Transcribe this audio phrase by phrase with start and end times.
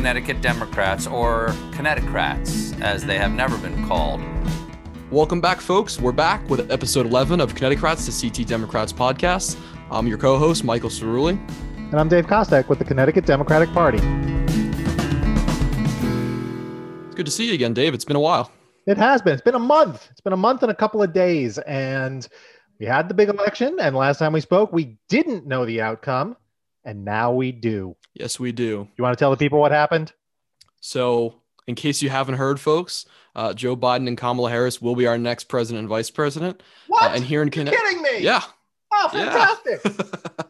[0.00, 4.22] Connecticut Democrats, or Connecticrats, as they have never been called.
[5.10, 6.00] Welcome back, folks.
[6.00, 9.58] We're back with episode 11 of Connecticrats, the CT Democrats podcast.
[9.90, 11.38] I'm your co host, Michael Cerulli.
[11.76, 13.98] And I'm Dave Kostek with the Connecticut Democratic Party.
[17.04, 17.92] It's good to see you again, Dave.
[17.92, 18.50] It's been a while.
[18.86, 19.34] It has been.
[19.34, 20.08] It's been a month.
[20.10, 21.58] It's been a month and a couple of days.
[21.58, 22.26] And
[22.78, 23.76] we had the big election.
[23.78, 26.36] And last time we spoke, we didn't know the outcome.
[26.84, 27.96] And now we do.
[28.14, 28.88] Yes, we do.
[28.96, 30.12] You want to tell the people what happened?
[30.80, 35.06] So, in case you haven't heard, folks, uh, Joe Biden and Kamala Harris will be
[35.06, 36.62] our next president and vice president.
[36.86, 37.02] What?
[37.02, 37.84] Uh, and here in Connecticut.
[37.84, 38.18] kidding me?
[38.20, 38.42] Yeah.
[38.92, 39.80] Oh, fantastic.
[39.84, 40.44] Yeah.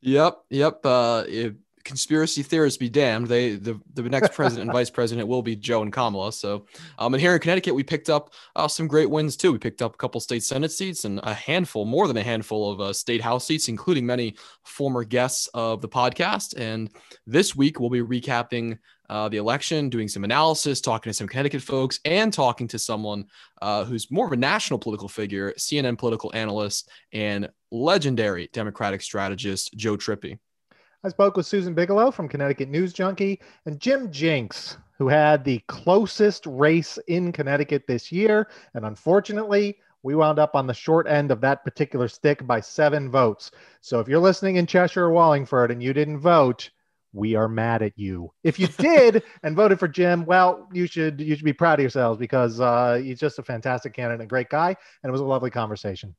[0.00, 0.38] yep.
[0.48, 0.86] Yep.
[0.86, 1.52] Uh, if
[1.84, 3.28] conspiracy theorists be damned.
[3.28, 6.32] They the, the next president and vice president will be Joe and Kamala.
[6.32, 6.66] So,
[6.98, 9.52] um, and here in Connecticut, we picked up uh, some great wins too.
[9.52, 12.70] We picked up a couple state senate seats and a handful, more than a handful
[12.70, 16.58] of uh, state house seats, including many former guests of the podcast.
[16.58, 16.90] And
[17.26, 18.78] this week, we'll be recapping
[19.10, 23.24] uh, the election, doing some analysis, talking to some Connecticut folks, and talking to someone
[23.60, 29.74] uh, who's more of a national political figure, CNN political analyst, and legendary Democratic strategist,
[29.74, 30.38] Joe Trippi.
[31.02, 35.60] I spoke with Susan Bigelow from Connecticut News Junkie and Jim Jinks, who had the
[35.66, 38.50] closest race in Connecticut this year.
[38.74, 43.10] And unfortunately, we wound up on the short end of that particular stick by seven
[43.10, 43.50] votes.
[43.80, 46.68] So if you're listening in Cheshire or Wallingford and you didn't vote,
[47.14, 48.30] we are mad at you.
[48.44, 51.82] If you did and voted for Jim, well, you should you should be proud of
[51.82, 55.24] yourselves because uh, he's just a fantastic candidate, a great guy, and it was a
[55.24, 56.14] lovely conversation.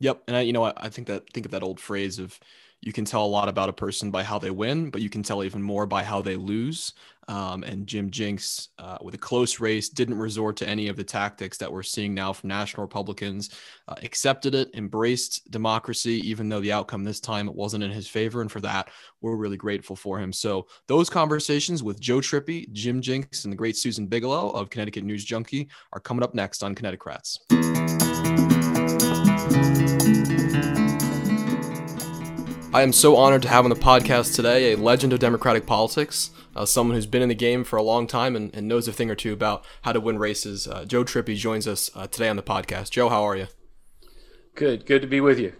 [0.00, 2.40] Yep, and I, you know, I, I think that think of that old phrase of
[2.82, 5.22] you can tell a lot about a person by how they win, but you can
[5.22, 6.92] tell even more by how they lose.
[7.28, 11.04] Um, and Jim Jinks, uh, with a close race, didn't resort to any of the
[11.04, 13.50] tactics that we're seeing now from national Republicans.
[13.86, 18.40] Uh, accepted it, embraced democracy, even though the outcome this time wasn't in his favor.
[18.40, 18.88] And for that,
[19.20, 20.32] we're really grateful for him.
[20.32, 25.04] So those conversations with Joe Trippi, Jim Jinks, and the great Susan Bigelow of Connecticut
[25.04, 27.38] News Junkie are coming up next on Connecticrats.
[32.74, 36.30] I am so honored to have on the podcast today a legend of Democratic politics,
[36.56, 38.94] uh, someone who's been in the game for a long time and, and, knows a
[38.94, 40.66] thing or two about how to win races.
[40.66, 42.88] Uh, Joe Trippi joins us uh, today on the podcast.
[42.88, 43.48] Joe, how are you?
[44.54, 44.86] Good.
[44.86, 45.52] Good to be with you.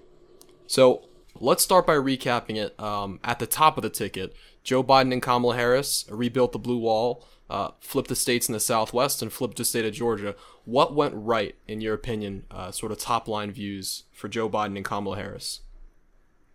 [0.66, 1.02] So
[1.38, 2.80] let's start by recapping it.
[2.80, 4.34] Um, at the top of the ticket,
[4.64, 8.60] Joe Biden and Kamala Harris rebuilt the blue wall, uh, flipped the states in the
[8.60, 10.34] Southwest, and flipped the state of Georgia.
[10.64, 14.76] What went right, in your opinion, uh, sort of top line views for Joe Biden
[14.76, 15.60] and Kamala Harris?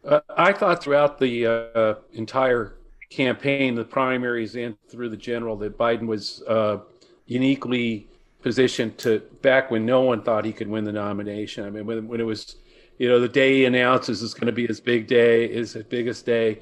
[0.08, 2.76] Uh, I thought throughout the uh, entire
[3.10, 6.78] campaign, the primaries and through the general, that Biden was uh,
[7.26, 8.08] uniquely
[8.42, 11.66] positioned to back when no one thought he could win the nomination.
[11.66, 12.56] I mean, when, when it was,
[12.98, 16.26] you know, the day he announces is going to be his big day, his biggest
[16.26, 16.62] day,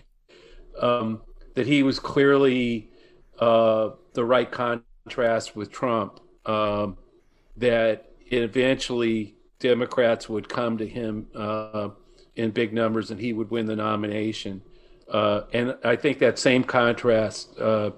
[0.81, 1.21] um,
[1.53, 2.89] that he was clearly
[3.39, 6.19] uh, the right contrast with Trump.
[6.47, 6.97] Um,
[7.57, 11.89] that eventually Democrats would come to him uh,
[12.35, 14.61] in big numbers and he would win the nomination.
[15.07, 17.91] Uh, and I think that same contrast, uh,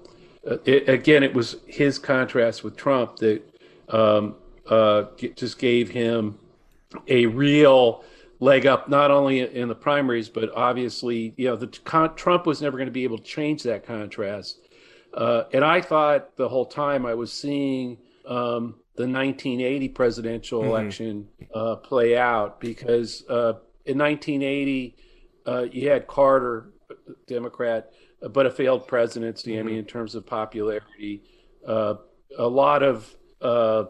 [0.64, 3.42] it, again, it was his contrast with Trump that
[3.88, 4.36] um,
[4.68, 5.04] uh,
[5.34, 6.38] just gave him
[7.06, 8.04] a real
[8.40, 12.62] leg up, not only in the primaries, but obviously, you know, the con- Trump was
[12.62, 14.60] never going to be able to change that contrast.
[15.12, 20.70] Uh, and I thought the whole time I was seeing um, the 1980 presidential mm-hmm.
[20.70, 23.54] election uh, play out because uh,
[23.88, 24.96] in 1980,
[25.46, 26.70] uh, you had Carter,
[27.26, 27.90] Democrat,
[28.30, 29.52] but a failed presidency.
[29.52, 29.60] Mm-hmm.
[29.60, 31.22] I mean, in terms of popularity,
[31.66, 31.94] uh,
[32.36, 33.84] a lot of uh,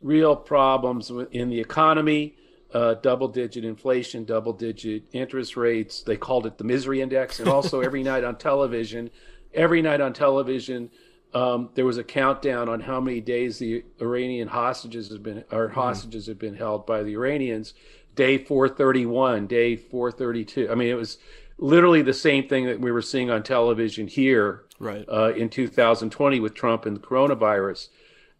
[0.00, 2.36] real problems in the economy,
[2.72, 6.02] uh, double digit inflation, double digit interest rates.
[6.02, 7.40] They called it the misery index.
[7.40, 9.10] And also, every night on television,
[9.52, 10.90] every night on television,
[11.34, 15.66] um, there was a countdown on how many days the Iranian hostages have been, or
[15.66, 15.74] mm-hmm.
[15.74, 17.74] hostages have been held by the Iranians
[18.14, 20.70] day 431, day 432.
[20.70, 21.18] I mean, it was
[21.58, 25.04] literally the same thing that we were seeing on television here right.
[25.08, 27.88] uh, in 2020 with Trump and the coronavirus.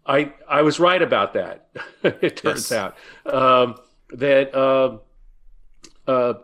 [0.05, 1.69] I I was right about that.
[2.03, 2.73] it turns yes.
[2.73, 2.97] out
[3.33, 3.77] um,
[4.11, 4.99] that uh,
[6.07, 6.35] uh,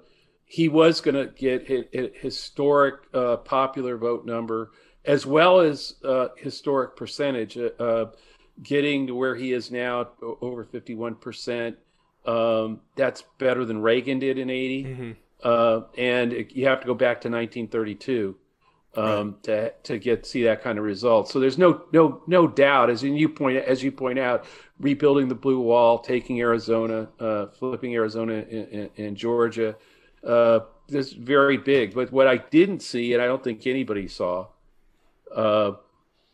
[0.44, 4.70] he was going to get a, historic uh, popular vote number
[5.04, 8.06] as well as uh, historic percentage, uh,
[8.62, 11.76] getting to where he is now, over 51 percent.
[12.28, 14.84] Um, that's better than Reagan did in 80.
[14.84, 15.10] Mm-hmm.
[15.42, 18.36] Uh, and it, you have to go back to 1932
[18.96, 19.42] um, right.
[19.44, 21.30] to to get see that kind of result.
[21.30, 24.44] So there's no no no doubt, as you point as you point out,
[24.78, 28.44] rebuilding the blue wall, taking Arizona, uh, flipping Arizona
[28.96, 29.76] and Georgia,
[30.24, 31.94] uh, this very big.
[31.94, 34.48] But what I didn't see, and I don't think anybody saw,
[35.34, 35.72] uh,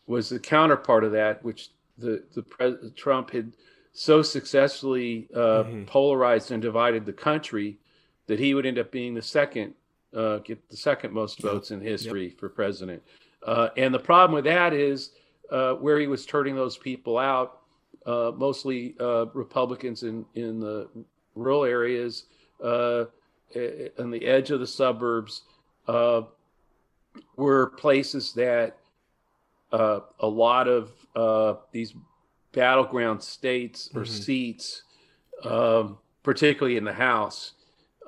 [0.07, 3.53] was the counterpart of that, which the the pres- Trump had
[3.95, 5.85] so successfully uh, mm-hmm.
[5.85, 7.79] polarized and divided the country
[8.27, 9.73] that he would end up being the second
[10.15, 12.39] uh, get the second most votes in history yep.
[12.39, 13.03] for president.
[13.45, 15.11] Uh, and the problem with that is
[15.51, 17.63] uh, where he was turning those people out,
[18.07, 20.89] uh, mostly uh, Republicans in in the
[21.35, 22.27] rural areas,
[22.63, 23.09] on
[24.11, 25.43] the edge of the suburbs,
[27.37, 28.77] were places that
[29.73, 31.95] uh, a lot of uh, these
[32.55, 34.13] battleground states or mm-hmm.
[34.13, 34.83] seats,
[35.45, 37.53] um, particularly in the House,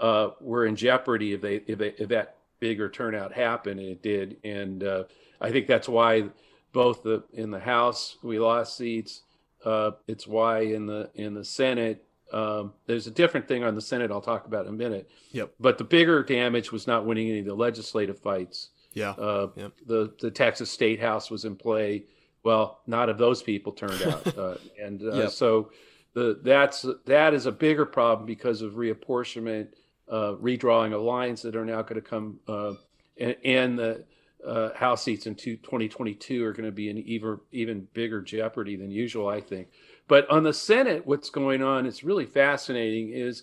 [0.00, 4.02] uh, were in jeopardy if they if, they, if that bigger turnout happened, and it
[4.02, 4.36] did.
[4.44, 5.04] And uh,
[5.40, 6.24] I think that's why
[6.72, 9.22] both the in the House we lost seats.
[9.64, 13.80] Uh, it's why in the in the Senate um, there's a different thing on the
[13.80, 15.08] Senate I'll talk about in a minute.
[15.32, 15.54] Yep.
[15.60, 18.70] But the bigger damage was not winning any of the legislative fights.
[18.94, 19.10] Yeah.
[19.10, 19.72] Uh, yep.
[19.86, 22.04] The the Texas State House was in play.
[22.46, 25.30] Well, not of those people turned out, uh, and uh, yep.
[25.30, 25.72] so
[26.14, 29.70] the that's that is a bigger problem because of reapportionment,
[30.08, 32.74] uh, redrawing of lines that are now going to come, uh,
[33.18, 34.04] and, and, the
[34.46, 38.76] uh, House seats in two, 2022 are going to be an even even bigger jeopardy
[38.76, 39.66] than usual, I think.
[40.06, 41.84] But on the Senate, what's going on?
[41.84, 43.08] It's really fascinating.
[43.08, 43.42] Is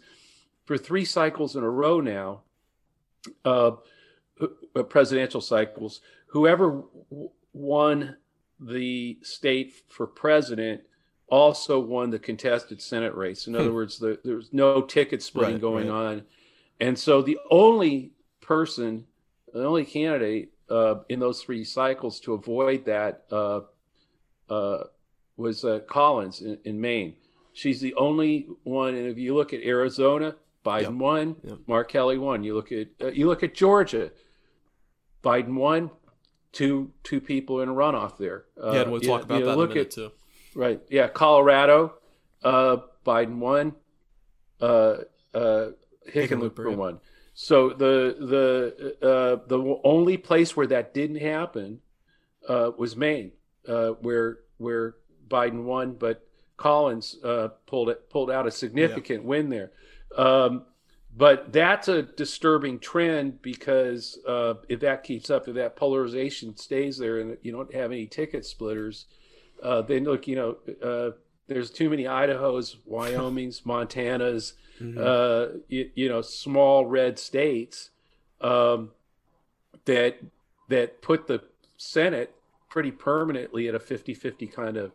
[0.63, 2.43] for three cycles in a row now
[3.43, 3.71] uh,
[4.87, 6.83] presidential cycles, whoever
[7.51, 8.15] won
[8.65, 10.81] the state for president
[11.29, 13.47] also won the contested Senate race.
[13.47, 13.75] In other hmm.
[13.75, 16.05] words, the, there was no ticket splitting right, going right.
[16.05, 16.23] on.
[16.79, 18.11] And so the only
[18.41, 19.05] person,
[19.53, 23.61] the only candidate uh, in those three cycles to avoid that uh,
[24.49, 24.83] uh,
[25.37, 27.15] was uh, Collins in, in, Maine.
[27.53, 28.95] She's the only one.
[28.95, 30.93] And if you look at Arizona, Biden yep.
[30.93, 31.57] won, yep.
[31.67, 32.43] Mark Kelly won.
[32.43, 34.11] You look at uh, you look at Georgia,
[35.23, 35.91] Biden won.
[36.53, 38.45] Two two people in a runoff there.
[38.61, 40.11] Uh, yeah, we'll talk you, about you that look in a minute at, too.
[40.55, 40.81] Right.
[40.89, 41.07] Yeah.
[41.09, 41.95] Colorado,
[42.43, 43.75] uh, Biden won.
[44.61, 44.97] Uh,
[45.33, 45.71] uh,
[46.09, 46.75] Hickenlooper yeah.
[46.75, 46.99] won.
[47.33, 51.79] So the the uh, the only place where that didn't happen
[52.47, 53.31] uh, was Maine,
[53.67, 54.95] uh, where where
[55.27, 56.27] Biden won, but
[56.57, 59.27] Collins uh, pulled it pulled out a significant yeah.
[59.27, 59.71] win there.
[60.15, 60.65] Um,
[61.15, 66.97] but that's a disturbing trend because uh, if that keeps up, if that polarization stays
[66.97, 69.05] there, and you don't have any ticket splitters,
[69.61, 71.11] uh, then look, you know, uh,
[71.47, 74.99] there's too many Idaho's, Wyoming's, Montana's, mm-hmm.
[74.99, 77.91] Uh, you, you, know, small red states
[78.41, 78.91] um,
[79.85, 80.17] that
[80.69, 81.41] that put the
[81.77, 82.33] Senate
[82.69, 84.93] pretty permanently at a 50-50 kind of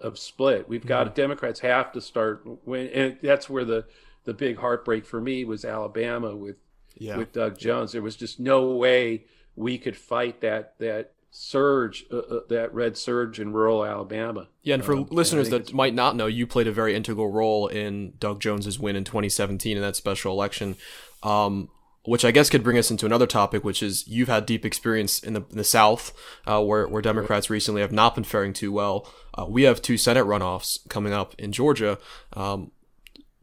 [0.00, 0.68] of split.
[0.68, 1.14] We've got mm-hmm.
[1.14, 3.84] Democrats have to start when, and that's where the
[4.24, 6.56] the big heartbreak for me was Alabama with
[6.96, 7.16] yeah.
[7.16, 7.92] with Doug Jones.
[7.92, 9.24] There was just no way
[9.56, 14.48] we could fight that that surge, uh, uh, that red surge in rural Alabama.
[14.62, 17.30] Yeah, and for um, listeners and that might not know, you played a very integral
[17.30, 20.76] role in Doug Jones's win in 2017 in that special election.
[21.22, 21.68] Um,
[22.04, 25.20] which I guess could bring us into another topic, which is you've had deep experience
[25.20, 26.12] in the, in the South,
[26.48, 29.08] uh, where, where Democrats recently have not been faring too well.
[29.38, 31.98] Uh, we have two Senate runoffs coming up in Georgia.
[32.32, 32.72] Um,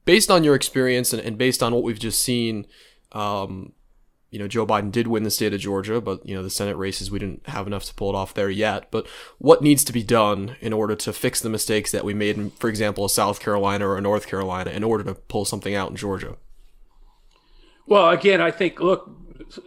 [0.10, 2.66] based on your experience and, and based on what we've just seen,
[3.12, 3.74] um,
[4.32, 6.78] you know, Joe Biden did win the state of Georgia, but you know, the Senate
[6.78, 8.90] races we didn't have enough to pull it off there yet.
[8.90, 9.06] But
[9.38, 12.50] what needs to be done in order to fix the mistakes that we made in,
[12.50, 16.38] for example, South Carolina or North Carolina, in order to pull something out in Georgia?
[17.86, 19.12] Well, again, I think look,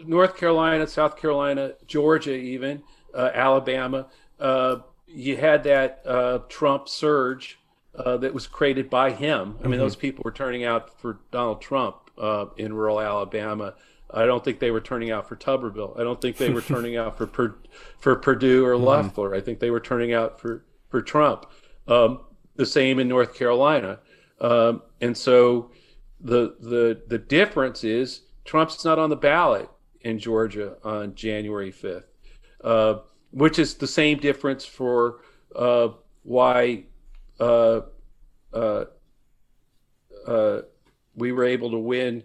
[0.04, 2.82] North Carolina, South Carolina, Georgia, even
[3.14, 4.08] uh, Alabama.
[4.40, 7.61] Uh, you had that uh, Trump surge
[7.94, 9.56] uh, that was created by him.
[9.61, 9.80] I mean, mm-hmm.
[9.80, 13.75] those people were turning out for Donald Trump uh, in rural Alabama.
[14.11, 15.99] I don't think they were turning out for Tuberville.
[15.99, 17.54] I don't think they were turning out for per,
[17.99, 18.84] for Perdue or mm-hmm.
[18.84, 19.34] Loeffler.
[19.34, 21.46] I think they were turning out for for Trump.
[21.88, 22.20] Um,
[22.56, 23.99] the same in North Carolina,
[24.40, 25.70] um, and so
[26.20, 29.68] the the the difference is Trump's not on the ballot
[30.02, 32.06] in Georgia on January fifth,
[32.62, 32.96] uh,
[33.30, 35.20] which is the same difference for
[35.56, 35.88] uh,
[36.22, 36.84] why
[37.42, 37.80] uh,
[38.52, 38.84] uh,
[40.26, 40.62] uh,
[41.16, 42.22] we were able to win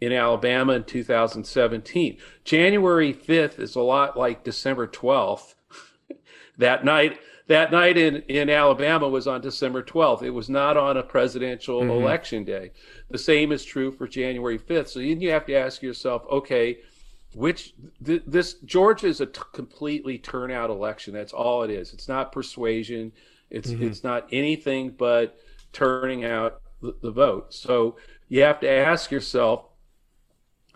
[0.00, 2.16] in Alabama in 2017.
[2.44, 5.54] January 5th is a lot like December 12th.
[6.58, 10.22] that night, that night in, in Alabama was on December 12th.
[10.22, 11.90] It was not on a presidential mm-hmm.
[11.90, 12.70] election day.
[13.10, 14.88] The same is true for January 5th.
[14.88, 16.78] So then you have to ask yourself, okay,
[17.34, 17.74] which
[18.04, 21.12] th- this Georgia is a t- completely turnout election.
[21.12, 21.92] That's all it is.
[21.92, 23.12] It's not persuasion.
[23.50, 23.84] It's mm-hmm.
[23.84, 25.38] it's not anything but
[25.72, 27.52] turning out the, the vote.
[27.52, 27.96] So
[28.28, 29.66] you have to ask yourself.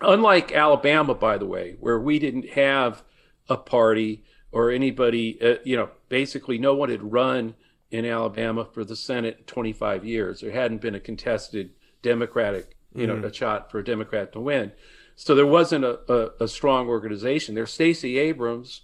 [0.01, 3.01] Unlike Alabama, by the way, where we didn't have
[3.47, 7.55] a party or anybody, uh, you know, basically no one had run
[7.91, 10.41] in Alabama for the Senate in 25 years.
[10.41, 14.73] There hadn't been a contested Democratic, you know, a shot for a Democrat to win.
[15.15, 17.55] So there wasn't a, a, a strong organization.
[17.55, 18.81] There's Stacey Abrams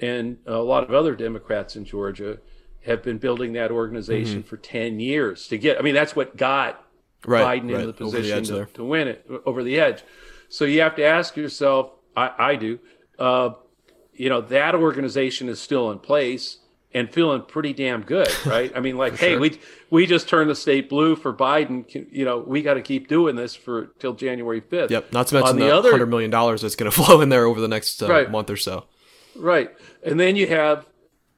[0.00, 2.38] and a lot of other Democrats in Georgia
[2.86, 6.82] have been building that organization for 10 years to get, I mean, that's what got
[7.26, 10.02] Right, Biden right, in the over the position to, to win it over the edge.
[10.48, 12.78] So you have to ask yourself, I, I do,
[13.18, 13.50] uh,
[14.12, 16.58] you know, that organization is still in place
[16.94, 18.70] and feeling pretty damn good, right?
[18.76, 19.40] I mean, like, hey, sure.
[19.40, 21.86] we we just turned the state blue for Biden.
[21.88, 24.90] Can- You know, we got to keep doing this for till January fifth.
[24.92, 25.12] Yep.
[25.12, 27.28] Not to mention On the, the other- hundred million dollars that's going to flow in
[27.28, 28.30] there over the next uh, Right.
[28.30, 28.84] month or so.
[29.34, 29.70] Right.
[30.04, 30.86] And then you have,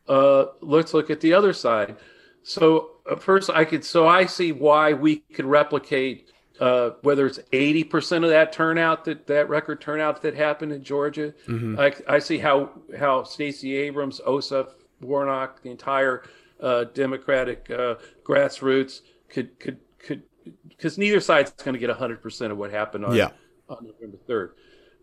[0.08, 1.96] uh, let's look at the other side.
[2.42, 7.38] So uh, first, I could, so I see why we could replicate, uh, whether it's
[7.52, 11.34] 80% of that turnout, that, that record turnout that happened in Georgia.
[11.78, 14.68] I, I see how, how Stacey Abrams, Ossoff,
[15.00, 16.24] Warnock, the entire,
[16.60, 20.22] uh, Democratic, uh, grassroots could, could, could,
[20.68, 23.30] because neither side's going to get 100% of what happened on, Yeah.
[23.68, 24.50] on November 3rd.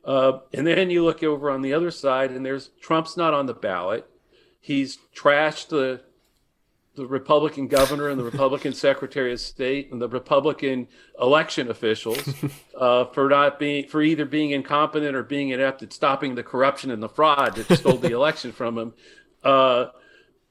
[0.03, 3.45] Uh, and then you look over on the other side, and there's Trump's not on
[3.45, 4.07] the ballot.
[4.65, 6.01] He's trashed the
[6.95, 10.88] the Republican governor and the Republican Secretary of State and the Republican
[11.22, 12.17] election officials
[12.79, 16.89] uh, for not being for either being incompetent or being inept at stopping the corruption
[16.89, 18.93] and the fraud that stole the election from him.
[19.43, 19.86] Uh,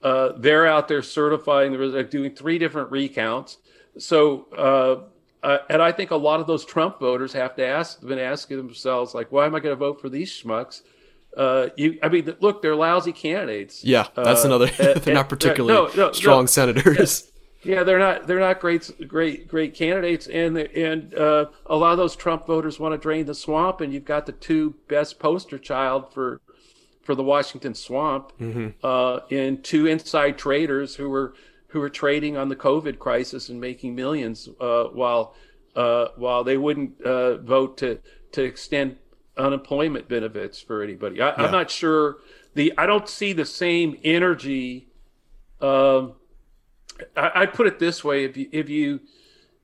[0.01, 3.59] uh, they're out there certifying, they're doing three different recounts.
[3.99, 8.01] So, uh, uh, and I think a lot of those Trump voters have to ask,
[8.01, 10.83] been asking themselves, like, why am I going to vote for these schmucks?
[11.37, 13.85] Uh, you, I mean, look, they're lousy candidates.
[13.85, 14.71] Yeah, that's Uh, another.
[14.79, 16.13] uh, they're not uh, particularly no, no, no.
[16.13, 17.31] strong senators.
[17.65, 21.99] Yeah, they're not they're not great great great candidates, and and uh, a lot of
[21.99, 25.59] those Trump voters want to drain the swamp, and you've got the two best poster
[25.59, 26.43] child for
[27.03, 28.33] for the Washington swamp,
[28.83, 31.35] uh, and two inside traders who were
[31.69, 35.35] who were trading on the COVID crisis and making millions, uh, while
[35.75, 37.99] uh, while they wouldn't uh, vote to
[38.33, 38.97] to extend
[39.37, 41.21] unemployment benefits for anybody.
[41.21, 41.35] I, Yeah.
[41.39, 42.19] I'm not sure
[42.55, 44.89] the I don't see the same energy.
[45.61, 46.15] Um,
[47.17, 49.01] I, I'd put it this way: if you if you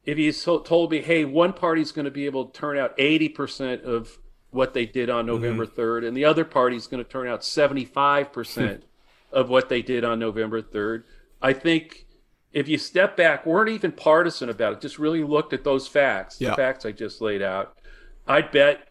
[0.04, 2.94] if you so, told me, hey, one party's going to be able to turn out
[2.98, 4.18] eighty percent of
[4.50, 5.80] what they did on November Mm-hmm.
[5.80, 8.82] 3rd, and the other party's going to turn out seventy five percent
[9.32, 11.04] of what they did on November third,
[11.40, 12.06] I think
[12.52, 16.40] if you step back, weren't even partisan about it, just really looked at those facts,
[16.40, 16.50] Yeah.
[16.50, 17.78] the facts I just laid out,
[18.26, 18.88] I'd bet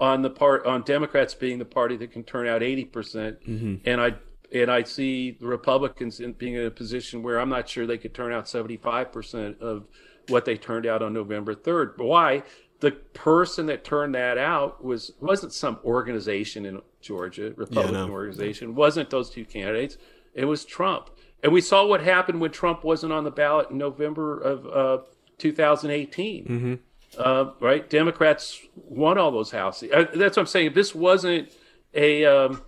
[0.00, 3.38] on the part on Democrats being the party that can turn out eighty percent,
[3.84, 4.14] and I
[4.52, 7.98] and I see the Republicans in, being in a position where I'm not sure they
[7.98, 9.86] could turn out seventy five percent of
[10.28, 11.94] what they turned out on November third.
[11.96, 12.42] Why?
[12.80, 18.12] The person that turned that out was wasn't some organization in Georgia, Republican no.
[18.12, 19.96] organization, wasn't those two candidates.
[20.34, 21.10] It was Trump,
[21.42, 25.04] and we saw what happened when Trump wasn't on the ballot in November of uh,
[25.38, 26.78] 2018
[27.16, 27.88] uh, right?
[27.88, 29.90] Democrats won all those houses.
[29.92, 30.66] Uh, that's what I'm saying.
[30.68, 31.50] If this wasn't
[31.94, 32.62] a um,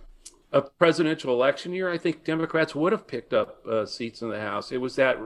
[0.51, 4.39] a presidential election year, I think Democrats would have picked up uh, seats in the
[4.39, 4.71] House.
[4.71, 5.17] It was that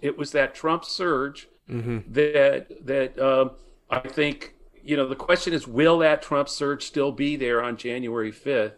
[0.00, 1.48] it was that Trump surge
[2.12, 3.52] that that um,
[3.90, 5.06] I think you know.
[5.06, 8.72] The question is, will that Trump surge still be there on January 5th?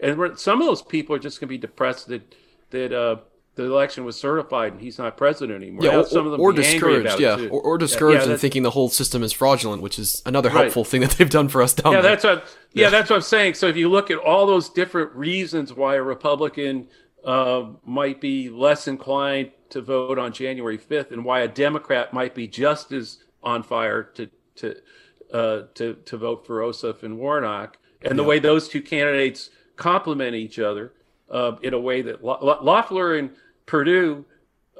[0.00, 2.34] And some of those people are just going to be depressed that
[2.70, 3.16] that uh,
[3.54, 5.84] the election was certified and he's not president anymore.
[5.84, 7.20] Yeah, or, some of them or discouraged.
[7.20, 10.48] Yeah, or, or discouraged yeah, and thinking the whole system is fraudulent, which is another
[10.48, 10.62] Right.
[10.62, 12.10] helpful thing that they've done for us down yeah, there.
[12.10, 12.56] that's what.
[12.72, 13.54] Yeah, that's what I'm saying.
[13.54, 16.88] So if you look at all those different reasons why a Republican
[17.22, 22.34] uh, might be less inclined to vote on January 5th, and why a Democrat might
[22.34, 24.76] be just as on fire to to
[25.32, 30.34] uh, to to vote for Ossoff and Warnock, and the way those two candidates complement
[30.34, 30.92] each other
[31.32, 33.30] uh, in a way that Lo- Lo- Loeffler and
[33.66, 34.24] Perdue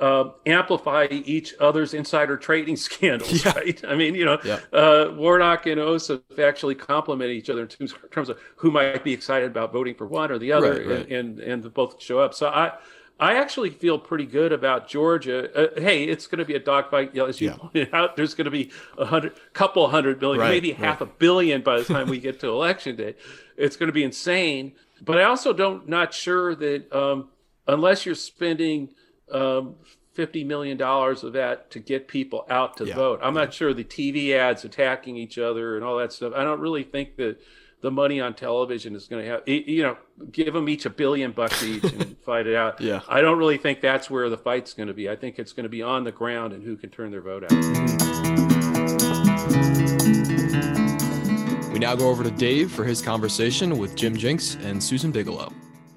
[0.00, 3.52] uh, amplify each other's insider trading scandals, Yeah.
[3.54, 3.84] right?
[3.86, 4.58] I mean, you know, Yeah.
[4.72, 9.50] uh, Warnock and Ossoff actually complement each other in terms, of who might be excited
[9.50, 11.10] about voting for one or the other, Right, right.
[11.10, 12.34] And, and and both show up.
[12.34, 12.72] So I.
[13.20, 15.48] I actually feel pretty good about Georgia.
[15.76, 17.56] Uh, hey, it's going to be a dogfight, you know, as you Yeah.
[17.56, 18.16] pointed out.
[18.16, 21.78] There's going to be a hundred, couple hundred billion, Right, maybe half a billion by
[21.78, 23.14] the time we get to election day.
[23.56, 24.72] It's going to be insane.
[25.04, 27.28] But I also don't not sure that um,
[27.66, 28.90] unless you're spending
[29.32, 29.74] um,
[30.14, 32.94] fifty million dollars of that to get people out to Yeah.
[32.94, 36.32] vote, I'm not sure the TV ads attacking each other and all that stuff.
[36.36, 37.40] I don't really think that
[37.80, 39.96] the money on television is going to have you know
[40.30, 42.80] give them each a billion bucks each and fight it out.
[42.80, 43.00] Yeah.
[43.08, 45.10] I don't really think that's where the fight's going to be.
[45.10, 47.42] I think it's going to be on the ground and who can turn their vote
[47.50, 48.01] out.
[51.82, 55.52] Now go over to Dave for his conversation with Jim Jinks and Susan Bigelow.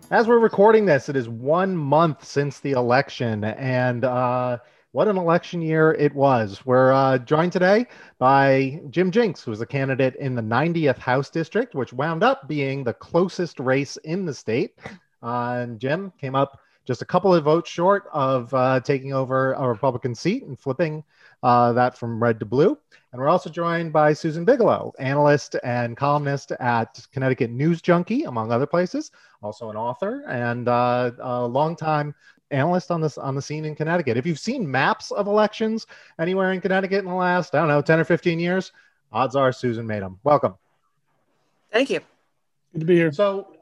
[0.10, 4.58] As we're recording this, it is one month since the election, and uh,
[4.94, 6.66] what an election year it was.
[6.66, 7.86] We're uh, joined today
[8.18, 12.48] by Jim Jinks, who is a candidate in the 90th House District, which wound up
[12.48, 14.80] being the closest race in the state.
[15.22, 19.54] Uh, and Jim came up just a couple of votes short of uh, taking over
[19.54, 21.04] a Republican seat and flipping
[21.46, 22.76] uh, that from red to blue.
[23.12, 28.52] And we're also joined by Susan Bigelow, analyst and columnist at Connecticut News Junkie, among
[28.52, 29.12] other places,
[29.44, 32.16] also an author and uh, a longtime
[32.50, 34.18] analyst on this on the scene in Connecticut.
[34.18, 35.86] If you've seen maps of elections
[36.20, 38.72] anywhere in Connecticut in the last, I don't know, 10 or 15 years,
[39.12, 40.20] odds are Susan made them.
[40.24, 40.56] Welcome.
[41.72, 42.00] Thank you.
[42.74, 43.12] Good to be here.
[43.12, 43.56] So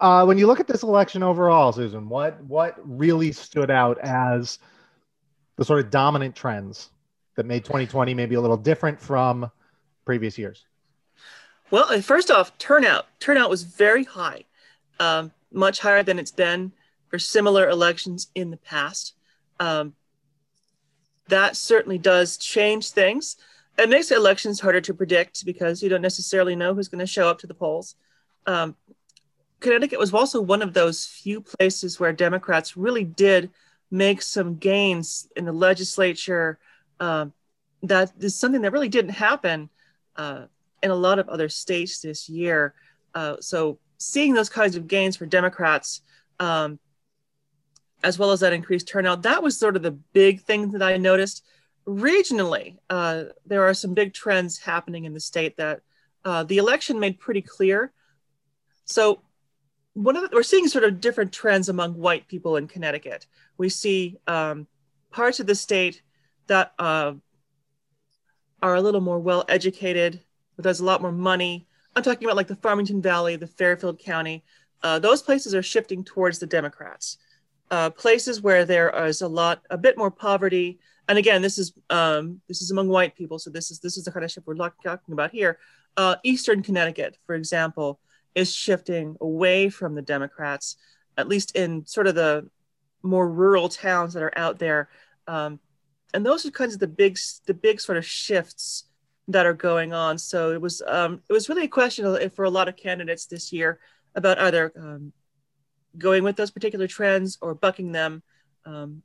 [0.00, 4.58] uh, when you look at this election overall, Susan, what what really stood out as
[5.56, 6.90] the sort of dominant trends
[7.36, 9.50] that made 2020 maybe a little different from
[10.04, 10.64] previous years?
[11.70, 13.06] Well, uh, first off, turnout.
[13.20, 14.44] Turnout was very high,
[15.00, 16.72] um, much higher than it's been
[17.08, 19.14] for similar elections in the past.
[19.60, 19.94] Um,
[21.28, 23.36] that certainly does change things.
[23.78, 27.28] It makes elections harder to predict because you don't necessarily know who's going to show
[27.28, 27.96] up to the polls.
[28.46, 28.76] Um,
[29.60, 33.50] Connecticut was also one of those few places where Democrats really did
[33.94, 36.58] make some gains in the legislature
[36.98, 37.32] um,
[37.84, 39.70] that is something that really didn't happen
[40.16, 40.46] uh,
[40.82, 42.74] in a lot of other states this year.
[43.14, 46.00] Uh, so seeing those kinds of gains for Democrats,
[46.40, 46.80] um,
[48.02, 50.96] as well as that increased turnout, that was sort of the big thing that I
[50.96, 51.44] noticed.
[51.86, 55.82] Regionally, uh, there are some big trends happening in the state that
[56.24, 57.92] uh, the election made pretty clear.
[58.86, 59.20] So
[59.94, 63.26] one of the, we're seeing sort of different trends among white people in Connecticut.
[63.56, 64.66] We see um,
[65.10, 66.02] parts of the state
[66.48, 67.14] that uh,
[68.62, 70.20] are a little more well educated,
[70.56, 71.66] but there's a lot more money.
[71.96, 74.44] I'm talking about like the Farmington Valley, the Fairfield County.
[74.82, 77.18] Uh, those places are shifting towards the Democrats.
[77.70, 80.78] Uh, places where there is a lot, a bit more poverty,
[81.08, 84.04] and again, this is um, this is among white people, so this is this is
[84.04, 85.58] the kind of shift we're talking about here.
[85.96, 88.00] Uh, Eastern Connecticut, for example,
[88.34, 90.76] is shifting away from the Democrats,
[91.16, 92.48] at least in sort of the
[93.02, 94.88] more rural towns that are out there.
[95.26, 95.60] Um,
[96.12, 98.84] and those are kinds of the big the big sort of shifts
[99.28, 100.18] that are going on.
[100.18, 103.52] So it was um, it was really a question for a lot of candidates this
[103.52, 103.80] year
[104.14, 105.12] about either um,
[105.98, 108.22] going with those particular trends or bucking them.
[108.64, 109.02] Um,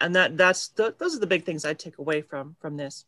[0.00, 3.04] and that that's th- those are the big things I take away from from this.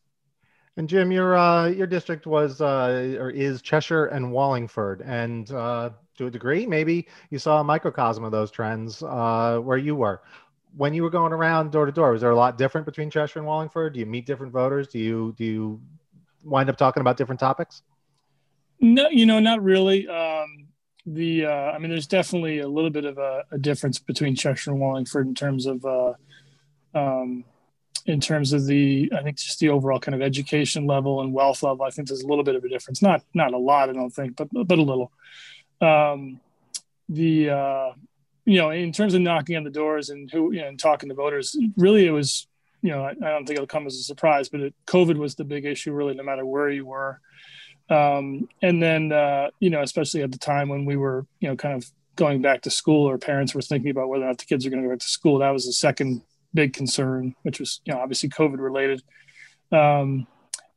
[0.79, 5.91] And Jim, your uh, your district was uh, or is Cheshire and Wallingford, and uh,
[6.19, 10.23] to a degree, maybe you saw a microcosm of those trends uh, where you were
[10.77, 13.41] when you were going around door to door, was there a lot different between Cheshire
[13.41, 13.95] and Wallingford?
[13.95, 14.87] Do you meet different voters?
[14.87, 15.81] Do you do you
[16.45, 17.83] wind up talking about different topics?
[18.81, 20.07] No, you know, not really.
[20.07, 20.69] Um,
[21.05, 24.71] the uh, I mean, there's definitely a little bit of a, a difference between Cheshire
[24.71, 26.13] and Wallingford in terms of uh,
[26.95, 27.45] um,
[28.09, 31.63] in terms of the I think just the overall kind of education level and wealth
[31.63, 31.85] level.
[31.85, 33.03] I think there's a little bit of a difference.
[33.03, 35.13] Not not a lot, I don't think, but but a little.
[35.81, 36.41] Um,
[37.09, 37.93] the uh,
[38.47, 41.11] you know, in terms of knocking on the doors and who, you know, and talking
[41.11, 42.47] to voters, really it was,
[42.81, 45.35] you know, I, I don't think it'll come as a surprise, but it, COVID was
[45.35, 47.21] the big issue, really, no matter where you were.
[47.91, 51.57] Um, and then, uh, you know, especially at the time when we were, you know,
[51.57, 54.47] kind of going back to school or parents were thinking about whether or not the
[54.47, 56.23] kids are going to go back to school, that was the second
[56.55, 59.03] big concern, which was, you know, obviously COVID related.
[59.73, 60.27] Um,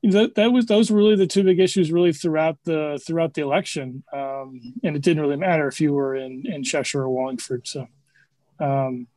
[0.04, 3.42] that, that was those were really the two big issues really throughout the throughout the
[3.42, 4.04] election.
[4.12, 7.68] Um, and it didn't really matter if you were in in cheshire or wallingford.
[7.68, 7.88] So
[8.60, 9.08] um,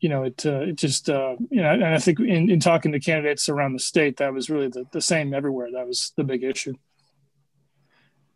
[0.00, 2.92] you know it uh, it just uh, you know and i think in, in talking
[2.92, 5.68] to candidates around the state that was really the, the same everywhere.
[5.72, 6.74] That was the big issue.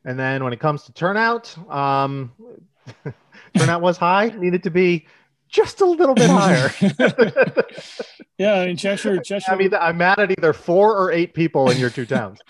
[0.05, 2.33] And then when it comes to turnout um,
[3.57, 5.07] turnout was high needed to be
[5.53, 6.73] just a little bit higher.
[8.38, 9.53] yeah, I mean Cheshire, Cheshire.
[9.53, 12.41] I mean, I'm mad at either four or eight people in your two towns.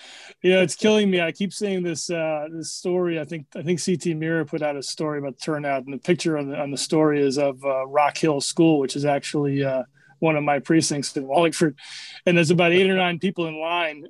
[0.42, 1.20] yeah, it's killing me.
[1.20, 3.20] I keep seeing this uh, this story.
[3.20, 6.38] I think I think CT Mirror put out a story about turnout, and the picture
[6.38, 9.82] on the on the story is of uh, Rock Hill School, which is actually uh,
[10.20, 11.76] one of my precincts in Wallingford,
[12.24, 14.06] and there's about eight or nine people in line.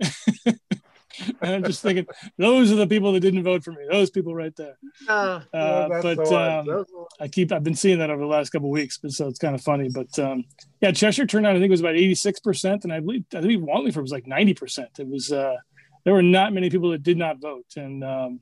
[1.40, 2.06] and I'm just thinking,
[2.38, 3.84] those are the people that didn't vote for me.
[3.90, 4.78] Those people right there.
[5.08, 6.84] Uh, uh, but um,
[7.20, 9.54] I keep, I've been seeing that over the last couple weeks, but so it's kind
[9.54, 9.88] of funny.
[9.88, 10.44] But um,
[10.80, 13.40] yeah, Cheshire turned out I think it was about 86 percent, and I believe I
[13.40, 14.90] believe Wallingford was like 90 percent.
[14.98, 15.56] It was uh,
[16.04, 18.40] there were not many people that did not vote, and um,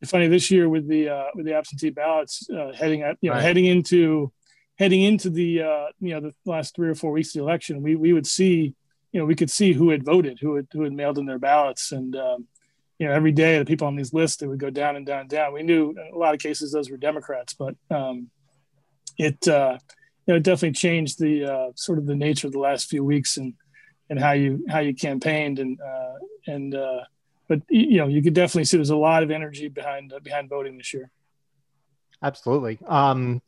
[0.00, 3.30] it's funny this year with the uh, with the absentee ballots uh, heading at you
[3.30, 3.42] know right.
[3.42, 4.32] heading into
[4.76, 7.82] heading into the uh, you know the last three or four weeks of the election,
[7.82, 8.74] we we would see
[9.14, 11.38] you know we could see who had voted, who had who had mailed in their
[11.38, 12.48] ballots, and um,
[12.98, 15.20] you know, every day the people on these lists they would go down and down
[15.20, 15.52] and down.
[15.52, 18.28] We knew a lot of cases those were Democrats, but um,
[19.16, 19.78] it uh,
[20.26, 23.04] you know it definitely changed the uh, sort of the nature of the last few
[23.04, 23.54] weeks and
[24.10, 26.14] and how you how you campaigned and uh,
[26.48, 27.02] and uh,
[27.48, 30.48] but you know you could definitely see there's a lot of energy behind uh, behind
[30.48, 31.08] voting this year.
[32.20, 32.80] Absolutely.
[32.84, 33.42] Um,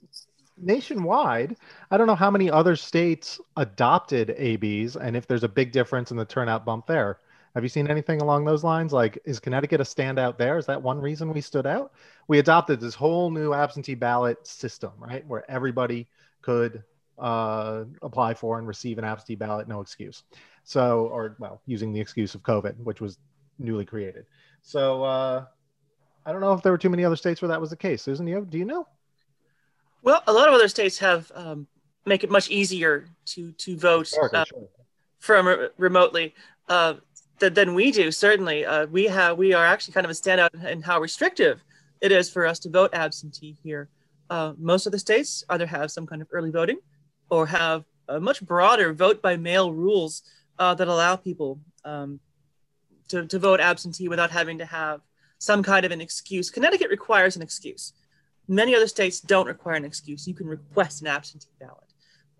[0.57, 1.57] nationwide,
[1.90, 6.11] I don't know how many other states adopted ABs and if there's a big difference
[6.11, 7.19] in the turnout bump there.
[7.55, 8.92] Have you seen anything along those lines?
[8.92, 10.59] Like, is Connecticut a standout there?
[10.59, 11.92] Is that one reason we stood out?
[12.29, 15.27] We adopted this whole new absentee ballot system, right?
[15.27, 16.07] Where everybody
[16.42, 16.85] could
[17.19, 20.25] uh, apply for and receive an absentee ballot, no excuse.
[20.64, 23.19] So, or well, using the excuse of COVID, which was
[23.59, 24.27] newly created.
[24.61, 25.47] So, uh,
[26.27, 28.03] I don't know if there were too many other states where that was the case.
[28.03, 28.87] Susan, you do you know?
[30.07, 31.66] Well, a lot of other states have um,
[32.07, 34.45] make it much easier to to vote uh,
[35.19, 36.33] from re- remotely.
[36.69, 36.95] Uh,
[37.40, 38.12] th- than we do.
[38.12, 41.61] Certainly, uh, we have we are actually kind of a standout in how restrictive
[42.01, 43.88] it is for us to vote absentee here.
[44.31, 46.79] Uh, most of the states either have some kind of early voting,
[47.29, 50.23] or have a much broader vote by mail rules
[50.61, 52.21] uh, that allow people um,
[53.09, 55.01] to, to vote absentee without having to have
[55.38, 56.49] some kind of an excuse.
[56.49, 57.92] Connecticut requires an excuse.
[58.49, 60.27] Many other states don't require an excuse.
[60.27, 61.93] You can request an absentee ballot.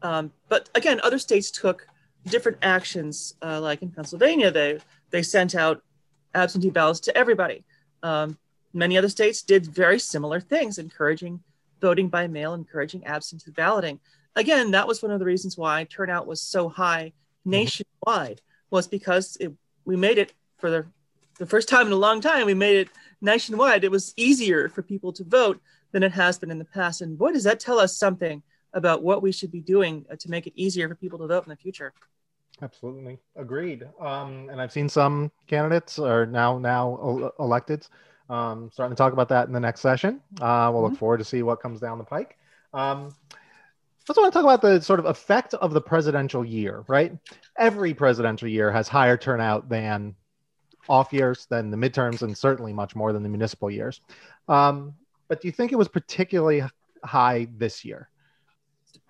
[0.03, 1.87] Um, but again, other states took
[2.27, 4.79] different actions, uh, like in Pennsylvania, they
[5.11, 5.83] they sent out
[6.35, 7.65] absentee ballots to everybody.
[8.03, 8.39] Um,
[8.73, 11.41] many other states did very similar things, encouraging
[11.81, 14.01] voting by mail, encouraging absentee balloting.
[14.35, 17.51] Again, that was one of the reasons why turnout was so high mm-hmm.
[17.51, 18.41] nationwide,
[18.71, 19.53] was because it,
[19.85, 20.87] we made it for the,
[21.39, 22.89] the first time in a long time, we made it
[23.21, 23.85] nationwide.
[23.85, 25.61] It was easier for people to vote
[25.93, 27.01] than it has been in the past.
[27.01, 28.43] And boy, does that tell us something
[28.77, 31.45] about what we should be doing uh, to make it easier for people to vote
[31.45, 31.93] in the future.
[32.63, 33.85] Absolutely agreed.
[34.01, 37.87] Um, and I've seen some candidates are now now elected.
[38.29, 40.21] Um, starting to talk about that in the next session.
[40.41, 40.91] Uh, we'll mm-hmm.
[40.91, 42.37] look forward to see what comes down the pike.
[42.73, 43.15] Um,
[44.09, 47.13] also want to talk about the sort of effect of the presidential year, right?
[47.59, 50.15] Every presidential year has higher turnout than
[50.89, 54.01] off years, than the midterms, and certainly much more than the municipal years.
[54.49, 54.95] Um,
[55.29, 56.63] but do you think it was particularly
[57.05, 58.09] high this year?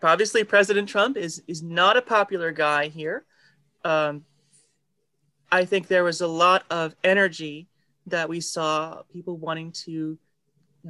[0.02, 3.24] Obviously, President Trump is is not a popular guy here
[3.86, 4.24] um,
[5.52, 7.68] I think there was a lot of energy
[8.08, 10.18] that we saw people wanting to you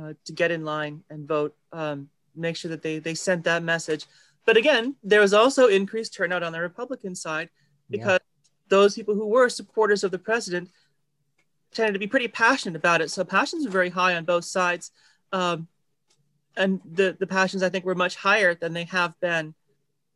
[0.00, 3.62] know, to get in line and vote, um, make sure that they they sent that
[3.62, 4.06] message.
[4.46, 7.50] But again, there was also increased turnout on the Republican side
[7.90, 8.50] because yeah.
[8.68, 10.70] those people who were supporters of the president
[11.72, 13.10] tended to be pretty passionate about it.
[13.10, 14.90] So passions were very high on both sides,
[15.32, 15.68] um,
[16.56, 19.54] and the the passions I think were much higher than they have been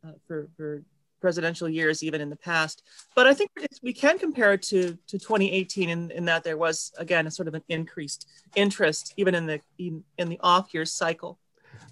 [0.05, 0.83] uh, for for
[1.21, 2.83] presidential years even in the past.
[3.15, 6.91] But I think we can compare it to, to 2018 in, in that there was,
[6.97, 10.83] again, a sort of an increased interest even in the, in, in the off year
[10.83, 11.37] cycle.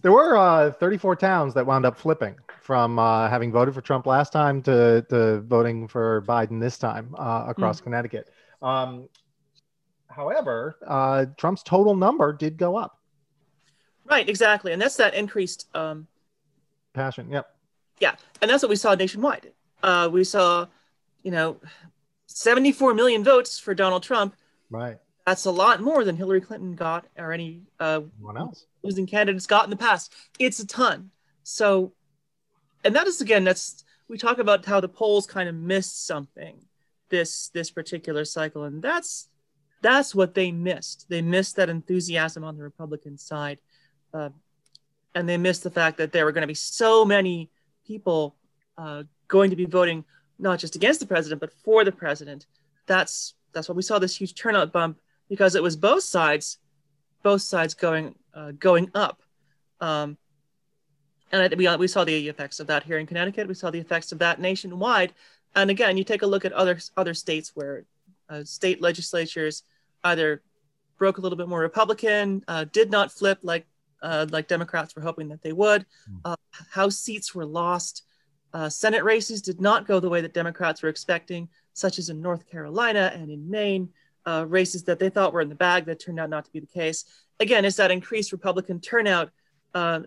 [0.01, 4.05] There were uh, 34 towns that wound up flipping from uh, having voted for Trump
[4.05, 7.85] last time to, to voting for Biden this time uh, across mm.
[7.85, 8.29] Connecticut.
[8.61, 9.07] Um,
[10.07, 12.98] however, uh, Trump's total number did go up.
[14.09, 14.73] Right, exactly.
[14.73, 16.07] And that's that increased um,
[16.93, 17.31] passion.
[17.31, 17.47] Yep
[17.99, 19.51] yeah, and that's what we saw nationwide.
[19.83, 20.67] Uh, we saw,
[21.23, 21.57] you know,
[22.27, 24.35] 74 million votes for Donald Trump.
[24.69, 24.97] Right.
[25.25, 28.65] That's a lot more than Hillary Clinton got or any uh, one else.
[28.83, 30.13] losing candidates got in the past.
[30.39, 31.11] It's a ton.
[31.43, 31.93] So,
[32.83, 36.63] and that is again, that's we talk about how the polls kind of missed something
[37.09, 39.29] this this particular cycle, and that's
[39.81, 41.05] that's what they missed.
[41.09, 43.59] They missed that enthusiasm on the Republican side,
[44.13, 44.29] uh,
[45.15, 47.49] and they missed the fact that there were going to be so many
[47.85, 48.35] people
[48.77, 50.05] uh, going to be voting
[50.37, 52.45] not just against the president but for the president.
[52.85, 56.57] That's that's why we saw this huge turnout bump because it was both sides,
[57.23, 59.21] both sides going uh, going up.
[59.81, 60.17] Um,
[61.31, 63.47] and we, we saw the effects of that here in Connecticut.
[63.47, 65.13] We saw the effects of that nationwide.
[65.55, 67.85] And again, you take a look at other other states where
[68.29, 69.63] uh, state legislatures
[70.03, 70.41] either
[70.97, 73.65] broke a little bit more Republican, uh, did not flip like
[74.01, 75.85] uh, like Democrats were hoping that they would.
[76.07, 76.17] Hmm.
[76.25, 76.35] Uh,
[76.71, 78.03] House seats were lost.
[78.53, 82.21] Uh, Senate races did not go the way that Democrats were expecting, such as in
[82.21, 83.89] North Carolina and in Maine,
[84.25, 86.59] uh, races that they thought were in the bag that turned out not to be
[86.59, 87.05] the case.
[87.39, 89.29] Again, is that increased Republican turnout?
[89.73, 90.01] Uh,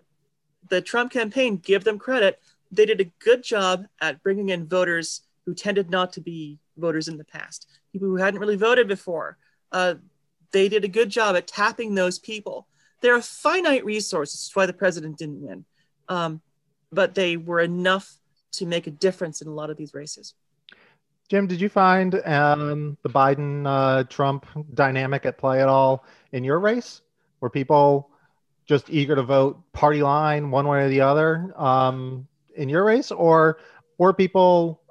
[0.69, 2.39] the Trump campaign, give them credit,
[2.71, 7.07] they did a good job at bringing in voters who tended not to be voters
[7.07, 9.37] in the past, people who hadn't really voted before.
[9.71, 9.95] Uh,
[10.51, 12.67] they did a good job at tapping those people
[13.03, 14.45] there are finite resources.
[14.45, 15.65] That's why the president didn't win.
[16.09, 16.41] Um,
[16.91, 18.17] but they were enough
[18.53, 20.33] to make a difference in a lot of these races.
[21.29, 26.43] Jim, did you find um, the Biden uh, Trump dynamic at play at all in
[26.43, 27.01] your race?
[27.41, 28.09] Were people
[28.65, 33.11] just eager to vote party line one way or the other um, in your race,
[33.11, 33.59] or
[33.97, 34.81] were people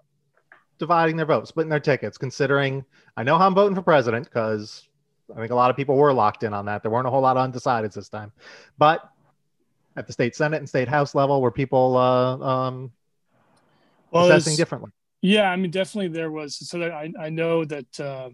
[0.78, 2.18] dividing their votes, splitting their tickets?
[2.18, 2.84] Considering
[3.16, 4.86] I know how I'm voting for president because
[5.30, 6.82] I think a lot of people were locked in on that.
[6.82, 8.32] There weren't a whole lot of undecideds this time,
[8.78, 9.08] but
[9.96, 12.92] at the state senate and state house level, were people uh, um,
[14.10, 14.90] well, assessing differently?
[15.20, 16.56] Yeah, I mean, definitely there was.
[16.56, 18.00] So I I know that.
[18.00, 18.30] Uh,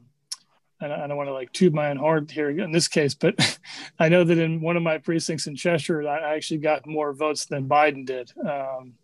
[0.81, 3.59] I don't want to like toot my own horn here in this case, but
[3.99, 7.47] I know that in one of my precincts in Cheshire, I actually got more votes
[7.47, 8.95] than Biden did, um,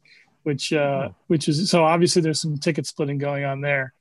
[0.44, 1.14] which uh, oh.
[1.26, 3.92] which is so obviously there's some ticket splitting going on there.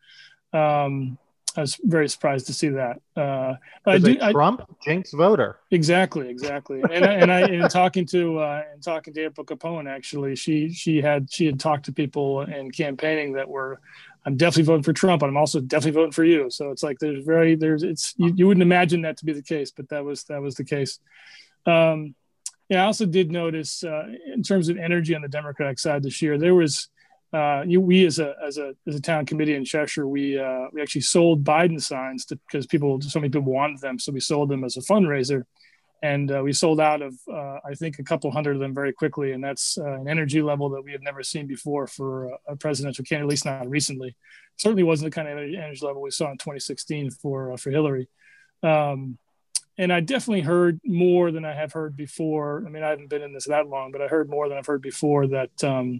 [0.54, 1.17] Um,
[1.55, 3.01] I was very surprised to see that.
[3.15, 5.59] Uh, I do, Trump I, Jinks voter.
[5.71, 6.81] Exactly, exactly.
[6.81, 11.01] And, and I, in talking to uh, and talking to April Capone, actually, she she
[11.01, 13.79] had she had talked to people in campaigning that were,
[14.25, 16.49] I'm definitely voting for Trump, but I'm also definitely voting for you.
[16.49, 19.43] So it's like there's very there's it's you, you wouldn't imagine that to be the
[19.43, 20.99] case, but that was that was the case.
[21.65, 22.15] Um,
[22.69, 26.21] yeah, I also did notice uh, in terms of energy on the Democratic side this
[26.21, 26.89] year, there was
[27.34, 30.67] uh, you, we as a as a as a town committee in Cheshire, we uh,
[30.72, 34.50] we actually sold Biden signs because people so many people wanted them, so we sold
[34.50, 35.43] them as a fundraiser,
[36.04, 38.93] and uh, we sold out of uh, I think a couple hundred of them very
[38.93, 42.56] quickly, and that's uh, an energy level that we have never seen before for a
[42.56, 44.15] presidential candidate, at least not recently.
[44.58, 48.10] Certainly wasn't the kind of energy level we saw in 2016 for uh, for Hillary.
[48.62, 49.17] Um,
[49.78, 52.63] and I definitely heard more than I have heard before.
[52.63, 54.67] I mean, I haven't been in this that long, but I heard more than I've
[54.67, 56.00] heard before that um,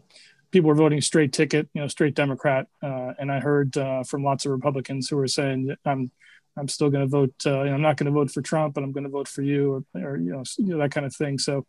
[0.54, 2.68] people were voting straight ticket, you know, straight Democrat.
[2.82, 6.12] Uh, and I heard uh, from lots of Republicans who were saying, "I'm,
[6.56, 7.34] I'm still going to vote.
[7.46, 9.28] Uh, you know, I'm not going to vote for Trump, but I'm going to vote
[9.28, 11.40] for you," or, or you, know, you know, that kind of thing.
[11.40, 11.66] So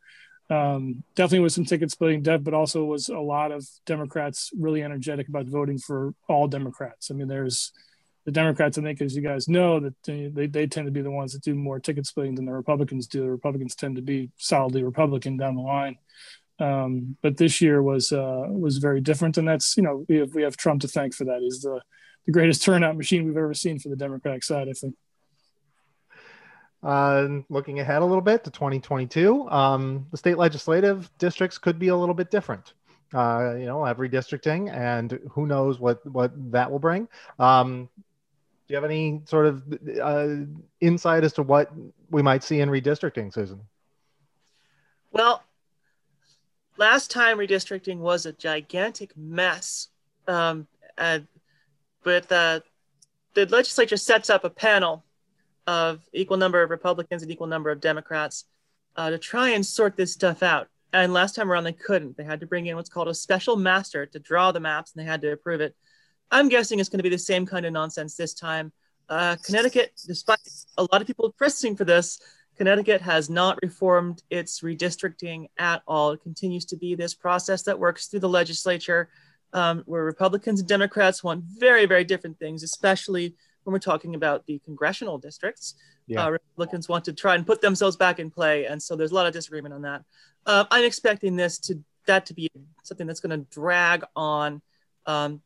[0.51, 5.29] um, definitely was some ticket splitting, but also was a lot of Democrats really energetic
[5.29, 7.11] about voting for all Democrats.
[7.11, 7.73] I mean, there's
[8.27, 11.11] the Democrats, I think, as you guys know, that they, they tend to be the
[11.11, 13.21] ones that do more ticket splitting than the Republicans do.
[13.21, 15.97] The Republicans tend to be solidly Republican down the line.
[16.61, 20.35] Um, but this year was uh, was very different, and that's you know we have
[20.35, 21.41] we have Trump to thank for that.
[21.41, 21.81] He's the
[22.27, 24.95] the greatest turnout machine we've ever seen for the Democratic side, I think.
[26.83, 31.89] Uh, looking ahead a little bit to 2022, um, the state legislative districts could be
[31.89, 32.75] a little bit different.
[33.15, 37.09] Uh, you know, every districting, and who knows what what that will bring.
[37.39, 37.89] Um,
[38.67, 39.63] do you have any sort of
[40.03, 40.29] uh,
[40.81, 41.71] insight as to what
[42.11, 43.61] we might see in redistricting, Susan?
[45.13, 45.43] Well,
[46.77, 49.89] last time redistricting was a gigantic mess.
[50.27, 51.27] Um, and
[52.05, 52.61] with uh,
[53.35, 55.05] the legislature sets up a panel
[55.67, 58.45] of equal number of Republicans and equal number of Democrats
[58.97, 60.69] uh, to try and sort this stuff out.
[60.93, 62.17] And last time around, they couldn't.
[62.17, 65.05] They had to bring in what's called a special master to draw the maps, and
[65.05, 65.75] they had to approve it.
[66.31, 68.73] I'm guessing it's going to be the same kind of nonsense this time.
[69.09, 70.39] Uh, Connecticut, despite
[70.79, 72.21] a lot of people pressing for this,
[72.57, 76.13] Connecticut has not reformed its redistricting at all.
[76.13, 79.09] It continues to be this process that works through the legislature,
[79.53, 84.47] um, where Republicans and Democrats want very, very different things, especially when we're talking about
[84.47, 85.75] the congressional districts.
[86.07, 86.27] Yeah.
[86.27, 89.15] Uh, Republicans want to try and put themselves back in play, and so there's a
[89.15, 90.05] lot of disagreement on that.
[90.47, 92.51] Uh, I'm expecting this to that to be
[92.83, 94.61] something that's going to drag on.
[95.07, 95.41] Um,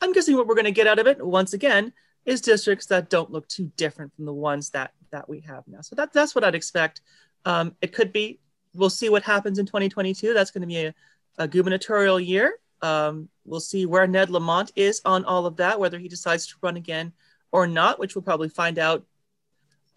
[0.00, 1.92] I'm guessing what we're going to get out of it once again
[2.24, 5.80] is districts that don't look too different from the ones that that we have now.
[5.80, 7.00] So that, that's what I'd expect.
[7.44, 8.38] Um, it could be,
[8.74, 10.34] we'll see what happens in 2022.
[10.34, 10.94] That's going to be a,
[11.38, 12.58] a gubernatorial year.
[12.82, 16.54] Um, we'll see where Ned Lamont is on all of that, whether he decides to
[16.62, 17.12] run again
[17.52, 19.04] or not, which we'll probably find out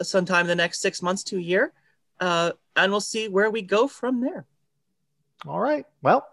[0.01, 1.71] sometime in the next six months to a year.
[2.19, 4.45] Uh, and we'll see where we go from there.
[5.45, 5.85] All right.
[6.01, 6.27] Well,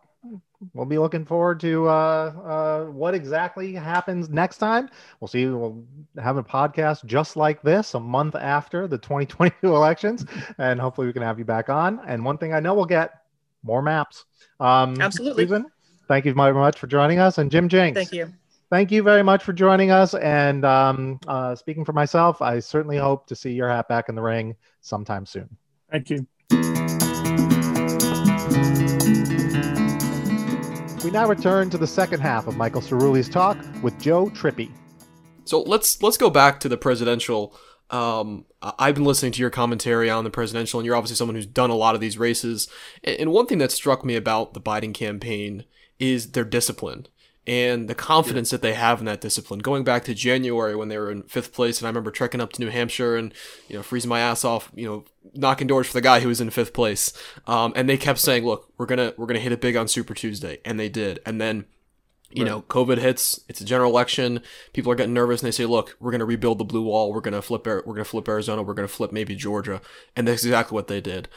[0.74, 4.90] we'll be looking forward to uh, uh, what exactly happens next time.
[5.20, 5.46] We'll see.
[5.46, 5.85] We'll
[6.22, 10.24] have a podcast just like this a month after the 2022 elections,
[10.59, 12.00] and hopefully we can have you back on.
[12.06, 13.12] And one thing I know we'll get
[13.62, 14.24] more maps.
[14.59, 15.44] Um, Absolutely.
[15.44, 15.66] Susan,
[16.09, 17.96] thank you very much for joining us, and Jim Jinks.
[17.96, 18.33] Thank you.
[18.70, 20.14] Thank you very much for joining us.
[20.14, 24.14] And um, uh, speaking for myself, I certainly hope to see your hat back in
[24.14, 25.56] the ring sometime soon.
[25.90, 26.26] Thank you.
[31.02, 34.70] We now return to the second half of Michael Cerulli's talk with Joe Trippi.
[35.44, 37.56] So let's let's go back to the presidential.
[37.88, 41.46] Um, I've been listening to your commentary on the presidential, and you're obviously someone who's
[41.46, 42.68] done a lot of these races.
[43.02, 45.64] And one thing that struck me about the Biden campaign
[45.98, 47.06] is their discipline
[47.50, 49.58] and the confidence that they have in that discipline.
[49.58, 52.52] Going back to January when they were in fifth place, and I remember trekking up
[52.52, 53.34] to New Hampshire and
[53.68, 56.40] you know freezing my ass off, you know knocking doors for the guy who was
[56.40, 57.12] in fifth place,
[57.48, 60.14] um, and they kept saying, "Look, we're gonna we're gonna hit it big on Super
[60.14, 61.18] Tuesday," and they did.
[61.26, 61.64] And then
[62.32, 62.50] you Right.
[62.50, 64.40] know, COVID hits, it's a general election,
[64.72, 67.12] people are getting nervous and they say, look, we're going to rebuild the blue wall,
[67.12, 69.80] we're going to flip, we're going to flip Arizona, we're going to flip maybe Georgia.
[70.14, 71.28] And that's exactly what they did.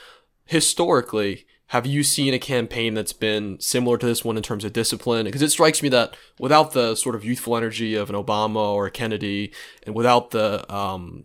[0.45, 4.71] Historically, have you seen a campaign that's been similar to this one in terms of
[4.73, 5.25] discipline?
[5.25, 8.85] Because it strikes me that without the sort of youthful energy of an Obama or
[8.85, 11.23] a Kennedy, and without the um,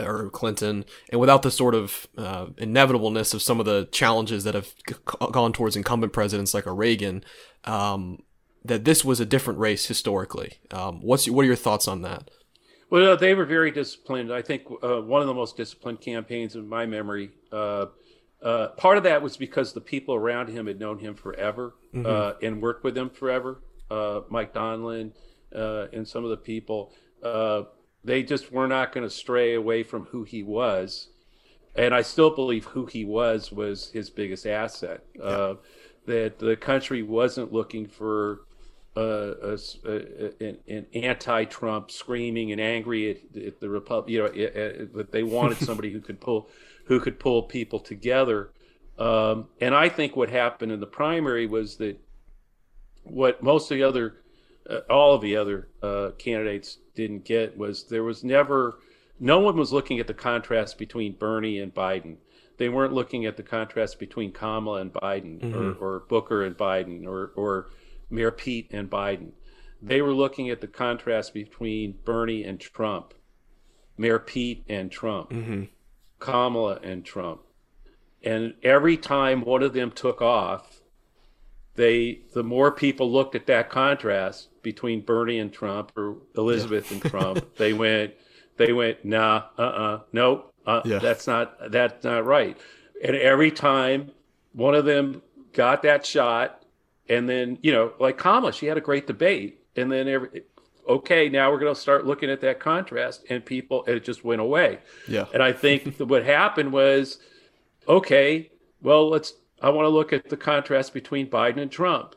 [0.00, 4.54] or Clinton, and without the sort of uh, inevitableness of some of the challenges that
[4.54, 4.94] have g-
[5.32, 7.22] gone towards incumbent presidents like a Reagan,
[7.64, 8.22] um,
[8.64, 10.54] that this was a different race historically.
[10.70, 12.30] Um, what's what are your thoughts on that?
[12.88, 14.32] Well, they were very disciplined.
[14.32, 17.32] I think uh, one of the most disciplined campaigns in my memory.
[17.52, 17.88] Uh,
[18.42, 22.34] uh, part of that was because the people around him had known him forever uh,
[22.42, 23.60] and worked with him forever.
[23.90, 25.12] Uh, Mike Donilon
[25.54, 27.62] uh, and some of the people, uh,
[28.04, 31.08] they just were not going to stray away from who he was.
[31.74, 35.04] And I still believe who he was was his biggest asset.
[35.22, 35.54] Uh,
[36.06, 38.40] that the country wasn't looking for
[38.96, 44.10] uh, a a- an, an anti-Trump screaming and angry at, at the Republic.
[44.10, 46.48] You know, it- it- that they wanted somebody who could pull
[46.88, 48.50] who could pull people together.
[48.98, 52.00] Um, and I think what happened in the primary was that
[53.04, 54.16] what most of the other,
[54.68, 58.80] uh, all of the other uh, candidates didn't get was there was never,
[59.20, 62.16] no one was looking at the contrast between Bernie and Biden.
[62.56, 67.06] They weren't looking at the contrast between Kamala and Biden or, or Booker and Biden
[67.06, 67.70] or, or
[68.10, 69.30] Mayor Pete and Biden.
[69.80, 73.14] They were looking at the contrast between Bernie and Trump,
[73.96, 75.32] Mayor Pete and Trump,
[76.18, 77.40] Kamala and Trump.
[78.22, 80.80] And every time one of them took off,
[81.74, 87.00] they the more people looked at that contrast between Bernie and Trump or Elizabeth and
[87.02, 88.14] Trump, they went
[88.56, 90.98] they went nah uh-uh nope uh, Yeah.
[90.98, 92.58] that's not that's not right.
[93.02, 94.10] And every time
[94.52, 96.64] one of them got that shot
[97.08, 100.42] and then you know like Kamala she had a great debate and then every
[100.88, 104.40] okay now we're going to start looking at that contrast and people it just went
[104.40, 104.78] away.
[105.06, 105.26] Yeah.
[105.32, 107.18] And I think that what happened was,
[107.88, 108.50] okay,
[108.82, 109.34] well, let's.
[109.60, 112.14] I want to look at the contrast between Biden and Trump.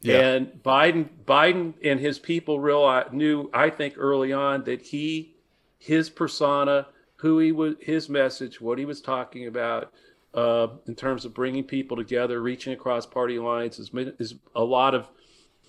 [0.00, 0.20] Yeah.
[0.20, 5.34] And Biden, Biden and his people realized, knew, I think, early on that he,
[5.78, 9.92] his persona, who he was, his message, what he was talking about,
[10.32, 14.94] uh, in terms of bringing people together, reaching across party lines, is, is a lot
[14.94, 15.08] of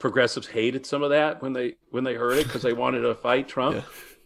[0.01, 3.15] progressives hated some of that when they when they heard it because they wanted to
[3.15, 3.77] fight Trump.
[3.77, 3.83] Yeah.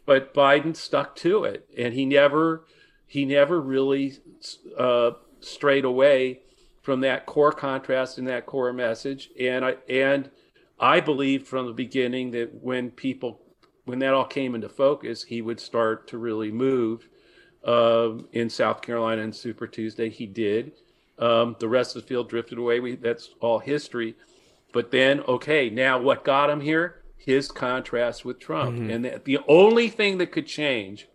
[0.08, 2.66] But Biden stuck to it, and he never
[3.06, 4.18] he never really
[4.78, 5.12] uh,
[5.42, 6.40] strayed away
[6.82, 9.30] from that core contrast and that core message.
[9.40, 10.32] And I and
[10.80, 13.42] I believed from the beginning that when people
[13.84, 17.08] when that all came into focus, he would start to really move.
[17.64, 20.74] Um, in South Carolina and Super Tuesday, he did.
[21.18, 22.80] Um, the rest of the field drifted away.
[22.80, 24.14] We, that's all history.
[24.76, 27.02] But then, okay, now what got him here?
[27.16, 28.90] His contrast with Trump, mm-hmm.
[28.90, 31.08] and the, the only thing that could change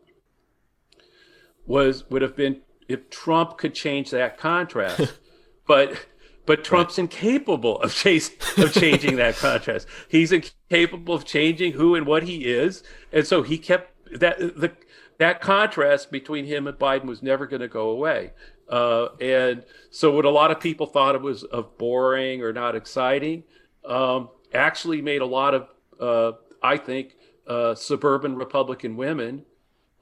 [1.66, 5.12] was would have been if Trump could change that contrast,
[5.66, 6.06] but
[6.46, 9.86] but Trump's incapable of chase, of changing that contrast.
[10.08, 14.72] He's incapable of changing who and what he is, and so he kept that the
[15.18, 18.32] that contrast between him and Biden was never going to go away.
[18.70, 22.76] Uh, and so, what a lot of people thought it was of boring or not
[22.76, 23.42] exciting,
[23.84, 27.16] um, actually made a lot of, uh, I think,
[27.48, 29.44] uh, suburban Republican women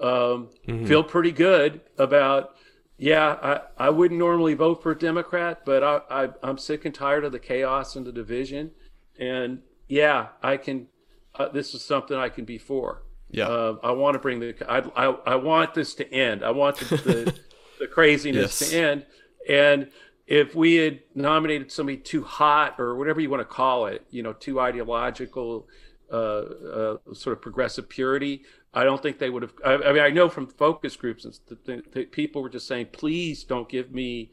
[0.01, 0.51] um,
[0.87, 2.55] feel pretty good about.
[3.01, 3.39] Yeah,
[3.79, 7.25] I, I wouldn't normally vote for a Democrat, but I, I I'm sick and tired
[7.25, 8.73] of the chaos and the division,
[9.19, 10.89] and yeah, I can.
[11.35, 13.05] Uh, this is something I can be for.
[13.31, 13.47] Yeah.
[13.47, 14.55] Uh, I want to bring the.
[14.69, 16.45] I, I, I want this to end.
[16.45, 17.39] I want the the,
[17.79, 18.71] the craziness Yes.
[18.71, 19.07] to end.
[19.49, 19.91] And
[20.27, 24.23] if we had nominated somebody too hot or whatever you want to call it, you
[24.23, 25.67] know, too ideological,
[26.13, 28.43] uh, uh, sort of progressive purity,
[28.75, 29.53] I don't think they would have.
[29.65, 32.67] I, I mean, I know from focus groups and st- th- th- people were just
[32.69, 34.33] saying, please don't give me.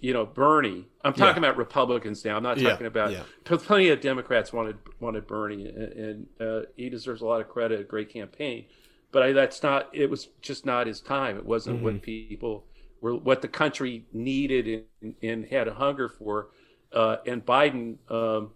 [0.00, 0.86] You know, Bernie.
[1.04, 2.36] I'm talking about Republicans now.
[2.36, 3.10] I'm not Yeah, talking about.
[3.10, 3.24] yeah.
[3.44, 7.80] Plenty of Democrats wanted wanted Bernie, and, and uh, he deserves a lot of credit.
[7.80, 8.66] A great campaign,
[9.10, 9.88] but I, that's not.
[9.92, 11.36] It was just not his time.
[11.36, 11.84] It wasn't Mm-hmm.
[11.84, 12.64] what people
[13.00, 16.48] were, what the country needed and, and had a hunger for.
[16.92, 18.52] Uh, and Biden um,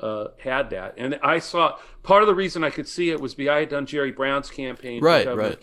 [0.00, 0.94] uh, had that.
[0.96, 3.68] And I saw part of the reason I could see it was because I had
[3.68, 5.62] done Jerry Brown's campaign for Right, governor right.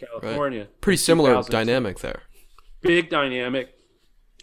[0.82, 2.23] Pretty similar dynamic there.
[2.82, 3.75] big dynamic.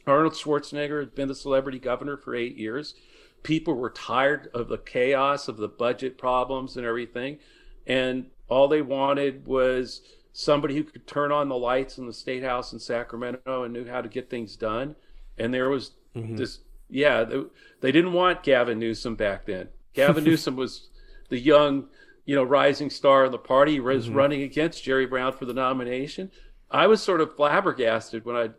[0.06, 2.94] Arnold Schwarzenegger had been the celebrity governor for eight years.
[3.42, 7.38] People were tired of the chaos of the budget problems and everything.
[7.86, 10.02] And all they wanted was
[10.40, 13.84] somebody who could turn on the lights in the state house in Sacramento and knew
[13.88, 14.94] how to get things done.
[15.36, 17.42] And there was this, yeah, they,
[17.80, 19.68] they didn't want Gavin Newsom back then.
[19.94, 20.90] Gavin Newsom was
[21.28, 21.88] the young,
[22.24, 23.72] you know, rising star in the party.
[23.72, 24.14] He was Mhm.
[24.14, 26.30] running against Jerry Brown for the nomination.
[26.70, 28.50] I was sort of flabbergasted when I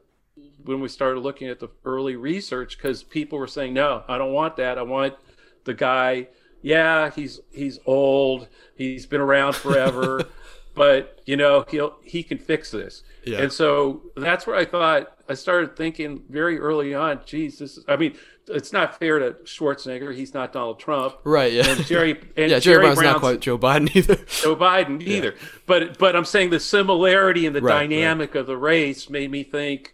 [0.66, 4.34] when we started looking at the early research because people were saying, "No, I don't
[4.34, 4.78] want that.
[4.78, 5.16] I want
[5.64, 6.28] the guy.
[6.62, 8.48] Yeah, he's he's old.
[8.76, 10.26] He's been around forever,
[10.80, 13.40] but you know he'll he can fix this." Yeah.
[13.42, 17.20] And so that's where I thought I started thinking very early on.
[17.26, 17.84] Geez, this is.
[17.90, 18.16] I mean,
[18.48, 20.16] it's not fair to Schwarzenegger.
[20.16, 21.18] He's not Donald Trump.
[21.26, 21.52] right.
[21.52, 21.68] Yeah.
[21.68, 22.60] And Jerry and yeah.
[22.60, 24.16] Jerry, Jerry Brown's not quite Joe Biden either.
[24.16, 25.36] Joe Biden either.
[25.66, 27.90] But but I'm saying the similarity and the Right, right.
[27.90, 29.94] dynamic of the race made me think,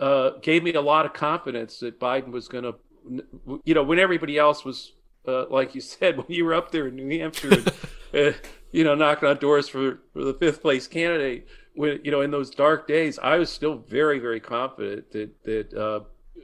[0.00, 2.74] uh, gave me a lot of confidence that Biden was going to,
[3.64, 4.92] you know, when everybody else was,
[5.28, 7.52] uh, like you said, when you were up there in New Hampshire,
[8.12, 8.36] and, uh,
[8.74, 12.30] you know, knocking on doors for, for the fifth place candidate, when you know, in
[12.30, 16.00] those dark days, I was still very very confident that that uh,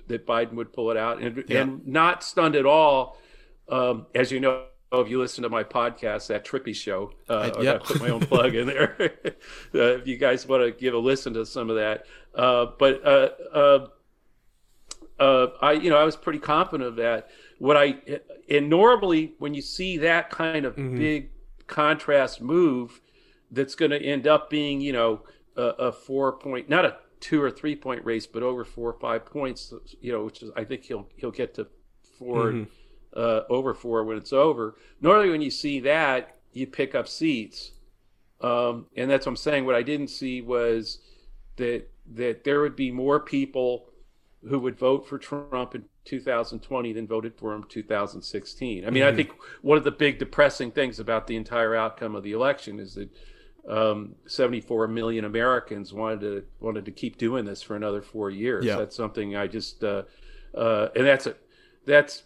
[0.07, 1.62] that Biden would pull it out, and Yeah.
[1.62, 3.18] and not stunned at all,
[3.68, 4.64] um, as you know.
[4.93, 8.18] If you listen to my podcast, that Trippi Show, uh, I- I, put my own
[8.33, 8.97] plug in there.
[9.72, 13.01] uh, if you guys want to give a listen to some of that, uh, but
[13.07, 13.87] uh, uh,
[15.20, 17.31] uh, I, you know, I was pretty confident of that.
[17.59, 18.01] What I
[18.49, 20.99] and normally when you see that kind of Mhm.
[20.99, 21.31] big
[21.71, 23.01] contrast move,
[23.51, 25.23] that's going to end up being, you know,
[25.57, 28.99] a, a four point, not a two or three point race, but over four or
[29.01, 29.73] five points.
[30.01, 31.66] You know, which is I think he'll he'll get to
[32.18, 32.66] 4 Mhm.
[33.16, 34.77] uh, over four when it's over.
[35.01, 37.73] Normally, when you see that, you pick up seats,
[38.41, 39.64] um, and that's what I'm saying.
[39.64, 40.99] What I didn't see was
[41.57, 43.89] that that there would be more people
[44.49, 48.86] who would vote for Trump in 2020 than voted for him 2016.
[48.86, 49.16] I mean, I Mhm.
[49.16, 49.30] think
[49.62, 53.11] one of the big depressing things about the entire outcome of the election is that
[53.68, 58.64] um, 74 million Americans wanted to wanted to keep doing this for another four years.
[58.64, 58.76] Yeah.
[58.76, 60.05] That's something I just uh,
[60.55, 61.36] uh, and that's a
[61.84, 62.22] that's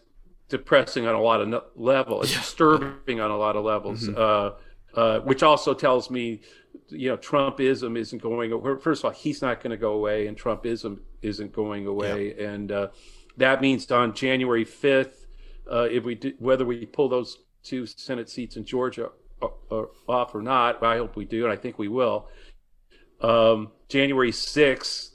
[0.48, 2.22] depressing on a lot of no- level.
[2.22, 2.38] It's Yeah.
[2.38, 4.08] disturbing on a lot of levels.
[4.08, 4.16] Mhm.
[4.16, 4.52] Uh,
[4.96, 6.40] uh, which also tells me,
[6.88, 8.52] you know, Trumpism isn't going.
[8.52, 8.78] away.
[8.80, 12.70] First of all, he's not going to go away, and Trumpism isn't going away, and
[12.72, 12.88] uh,
[13.36, 15.26] that means on January fifth,
[15.70, 19.10] uh, if we do, whether we pull those two Senate seats in Georgia
[19.42, 22.28] uh, uh, off or not, I hope we do, and I think we will.
[23.20, 25.12] Um, January sixth,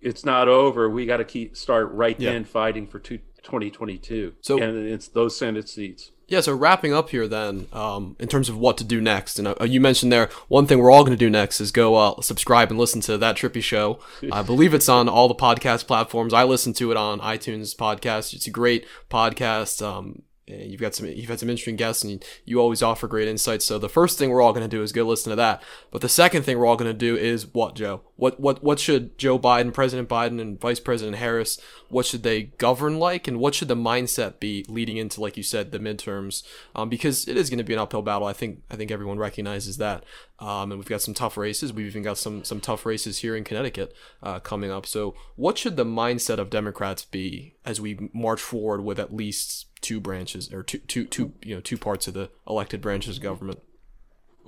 [0.00, 0.88] it's not over.
[0.90, 2.32] We got to keep start right Yeah.
[2.32, 4.34] then fighting for two, 2022.
[4.40, 6.10] So- and it's those Senate seats.
[6.28, 9.48] Yeah, so wrapping up here then, um, in terms of what to do next, and
[9.48, 12.20] uh, you mentioned there one thing we're all going to do next is go uh,
[12.20, 13.98] subscribe and listen to that Trippi Show.
[14.32, 16.34] I believe it's on all the podcast platforms.
[16.34, 18.34] I listen to it on iTunes podcast.
[18.34, 19.84] It's a great podcast.
[19.84, 23.28] Um, you've got some, you've had some interesting guests, and you, you always offer great
[23.28, 23.64] insights.
[23.64, 25.62] So the first thing we're all going to do is go listen to that.
[25.90, 28.02] But the second thing we're all going to do is what, Joe?
[28.16, 31.60] What what what should Joe Biden, President Biden, and Vice President Harris?
[31.88, 35.42] What should they govern like, and what should the mindset be leading into, like you
[35.42, 36.42] said, the midterms?
[36.74, 38.26] Um, because it is going to be an uphill battle.
[38.26, 40.04] I think I think everyone recognizes that.
[40.40, 41.72] Um, and we've got some tough races.
[41.72, 43.92] We've even got some some tough races here in Connecticut
[44.22, 44.86] uh, coming up.
[44.86, 49.67] So, what should the mindset of Democrats be as we march forward with at least
[49.80, 53.22] two branches or two two two you know two parts of the elected branches of
[53.22, 53.60] government?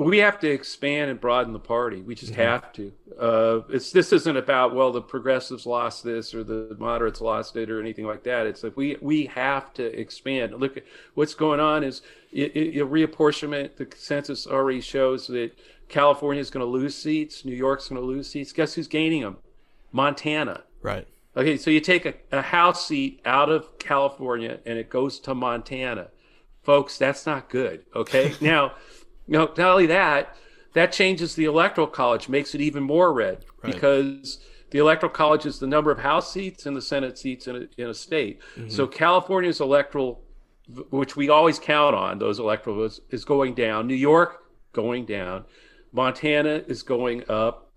[0.08, 2.00] we have to expand and broaden the party.
[2.00, 2.92] We just have to.
[3.18, 7.70] Uh, it's this isn't about well the progressives lost this or the moderates lost it
[7.70, 8.46] or anything like that.
[8.46, 10.54] It's like we we have to expand.
[10.54, 12.00] Look, at what's going on is
[12.32, 13.76] it, it, it reapportionment.
[13.76, 15.52] The census already shows that
[15.88, 18.52] California is going to lose seats, New York's going to lose seats.
[18.52, 19.36] Guess who's gaining them?
[19.92, 20.62] Montana.
[20.80, 21.06] Right.
[21.36, 25.34] Okay, so you take a, a House seat out of California and it goes to
[25.34, 26.08] Montana.
[26.62, 27.84] Folks, that's not good.
[27.94, 28.34] Okay.
[28.40, 28.72] now,
[29.28, 30.36] no, not only that,
[30.74, 33.72] that changes the electoral college, makes it even more red Right.
[33.72, 34.38] because
[34.70, 37.80] the electoral college is the number of House seats and the Senate seats in a,
[37.80, 38.40] in a state.
[38.56, 38.68] Mm-hmm.
[38.68, 40.22] So California's electoral,
[40.90, 43.86] which we always count on, those electoral votes, is going down.
[43.86, 45.44] New York going down.
[45.92, 47.69] Montana is going up.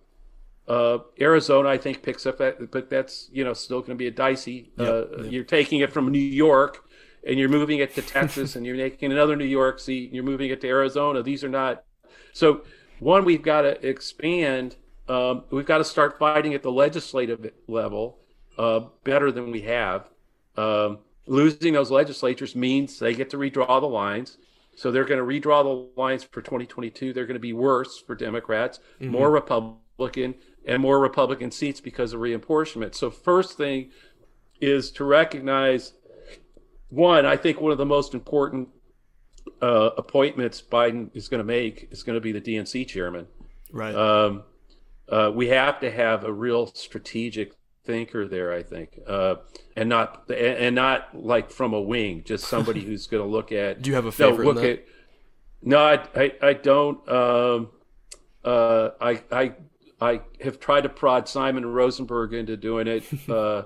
[0.68, 4.08] Uh, Arizona, I think, picks up that, but that's you know still going to be
[4.08, 4.72] a dicey.
[4.80, 5.32] uh, yep.
[5.32, 6.86] You're taking it from New York,
[7.28, 10.24] and you're moving it to Texas, and you're making another New York seat, and you're
[10.24, 11.22] moving it to Arizona.
[11.22, 11.84] These are not.
[12.32, 12.64] So,
[13.00, 14.78] one, we've got to expand.
[15.10, 18.20] Um, we've got to start fighting at the legislative level
[18.58, 20.08] uh, better than we have.
[20.56, 24.38] Um, losing those legislatures means they get to redraw the lines.
[24.76, 27.14] So they're going to redraw the lines for 2022.
[27.14, 30.36] They're going to be worse for Democrats, more Republican,
[30.66, 32.96] and more Republican seats because of reapportionment.
[32.96, 33.92] So first thing
[34.62, 35.94] is to recognize
[36.90, 37.26] one.
[37.26, 38.70] I think one of the most important
[39.62, 43.28] uh, appointments Biden is going to make is going to be the DNC chairman.
[43.72, 43.96] Right.
[43.96, 44.44] Um,
[45.10, 47.54] uh, we have to have a real strategic
[47.84, 48.54] thinker there.
[48.54, 49.36] I think, uh,
[49.76, 53.82] and not and not like from a wing, just somebody who's going to look at.
[53.82, 54.46] Do you have a favorite?
[54.46, 54.86] No, look at.
[55.62, 57.10] No, I, I, I don't.
[57.10, 57.70] Um,
[58.44, 59.54] uh, I I
[60.04, 63.64] I have tried to prod Simon Rosenberg into doing it, uh,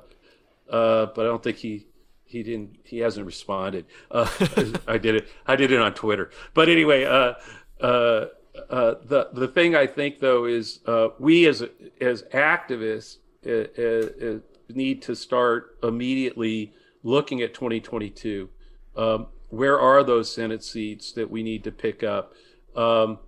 [0.70, 1.88] uh, but I don't think he
[2.26, 3.86] he didn't he hasn't responded.
[4.12, 4.30] Uh,
[4.88, 7.34] I did it I did it on Twitter, but anyway, uh,
[7.82, 8.28] uh,
[8.70, 11.64] uh, the the thing I think though is uh, we as
[12.00, 16.74] as activists uh, need to start immediately
[17.04, 18.50] looking at 2022.
[18.96, 22.34] Um, where are those Senate seats that we need to pick up?
[22.76, 23.20] Um,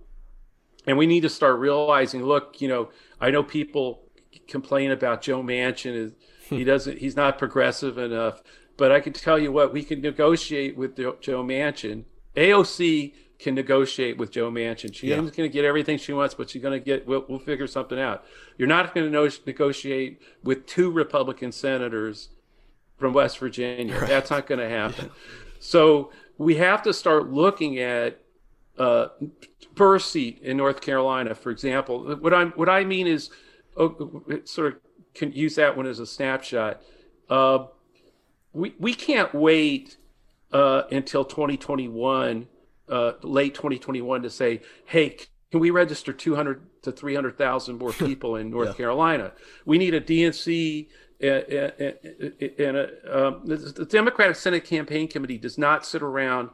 [0.86, 4.02] and we need to start realizing, look, you know, I know people
[4.48, 6.14] complain about Joe Manchin.
[6.48, 6.98] He doesn't.
[6.98, 8.42] He's not progressive enough.
[8.76, 12.04] But I can tell you what, we can negotiate with Joe Manchin.
[12.34, 14.94] AOC can negotiate with Joe Manchin.
[14.94, 15.16] She's yeah.
[15.16, 17.06] going to get everything she wants, but she's going to get.
[17.06, 18.24] We'll, we'll figure something out.
[18.56, 22.30] You're not going to no- negotiate with two Republican senators
[22.96, 23.98] from West Virginia.
[23.98, 24.08] Right.
[24.08, 25.06] That's not going to happen.
[25.06, 25.12] Yeah.
[25.58, 28.20] So we have to start looking at
[28.78, 29.08] uh,
[29.80, 32.14] first seat in North Carolina, for example.
[32.16, 33.30] What I'm what I mean is,
[33.78, 34.80] oh, sort of
[35.14, 36.82] can use that one as a snapshot.
[37.30, 37.64] Uh,
[38.52, 39.96] we we can't wait
[40.52, 42.46] uh, until 2021,
[42.90, 45.16] uh, late 2021, to say, hey,
[45.50, 48.74] can we register 200 to 300,000 more people in North yeah.
[48.74, 49.32] Carolina?
[49.64, 50.88] We need a DNC.
[51.22, 52.76] And,
[53.10, 56.50] um, the Democratic Senate Campaign Committee does not sit around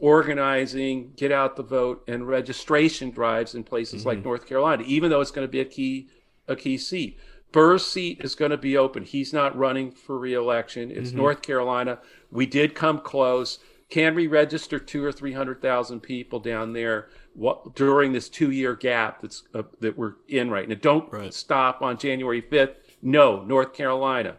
[0.00, 4.08] organizing, get out the vote, and registration drives in places mm-hmm.
[4.08, 6.08] like North Carolina, even though it's going to be a key
[6.46, 7.18] a key seat.
[7.52, 9.04] Burr's seat is going to be open.
[9.04, 10.90] He's not running for reelection.
[10.90, 11.18] It's mm-hmm.
[11.18, 12.00] North Carolina.
[12.30, 13.60] We did come close.
[13.88, 18.74] Can we register two or three hundred thousand people down there what, during this two-year
[18.74, 20.74] gap that's uh, that we're in right now?
[20.80, 21.32] Don't right.
[21.32, 22.76] stop on January fifth.
[23.00, 24.36] No, North Carolina.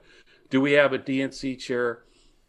[0.49, 2.03] Do we have a DNC chair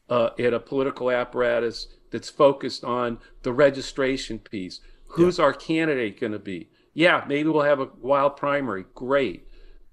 [0.09, 4.81] uh, in a political apparatus that's focused on the registration piece?
[5.09, 5.45] Who's yeah.
[5.45, 6.69] our candidate going to be?
[6.95, 8.85] Yeah, maybe we'll have a wild primary.
[8.95, 9.47] Great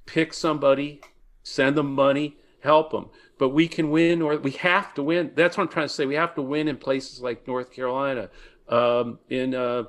[0.05, 1.01] pick somebody,
[1.43, 3.09] send them money, help them.
[3.37, 5.31] But we can win, or we have to win.
[5.35, 6.05] That's what I'm trying to say.
[6.05, 8.29] We have to win in places like North Carolina,
[8.69, 9.85] um, in uh,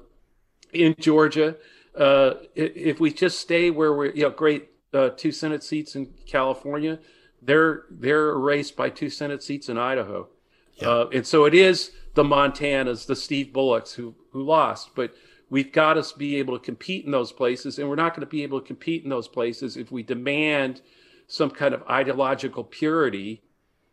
[0.73, 1.57] in Georgia.
[1.97, 6.13] Uh, if we just stay where we're, you know, great uh, two Senate seats in
[6.27, 6.99] California,
[7.41, 10.29] they're they're erased by two Senate seats in Idaho,
[10.77, 10.89] yeah.
[10.89, 15.15] uh, and so it is the Montanas, the Steve Bullocks who who lost, but
[15.51, 18.27] we've got to be able to compete in those places and we're not going to
[18.27, 20.81] be able to compete in those places if we demand
[21.27, 23.43] some kind of ideological purity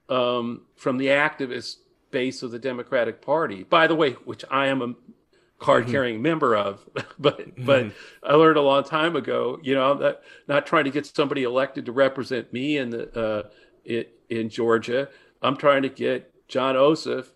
[0.09, 1.77] um, from the activist
[2.09, 4.93] base of the democratic party by the way which i am a
[5.59, 6.23] card carrying mm-hmm.
[6.23, 6.83] member of
[7.19, 7.65] but mm-hmm.
[7.65, 7.91] but
[8.23, 11.85] i learned a long time ago you know that not trying to get somebody elected
[11.85, 13.43] to represent me in the uh,
[13.85, 15.07] in, in georgia
[15.41, 17.31] i'm trying to get Jon Ossoff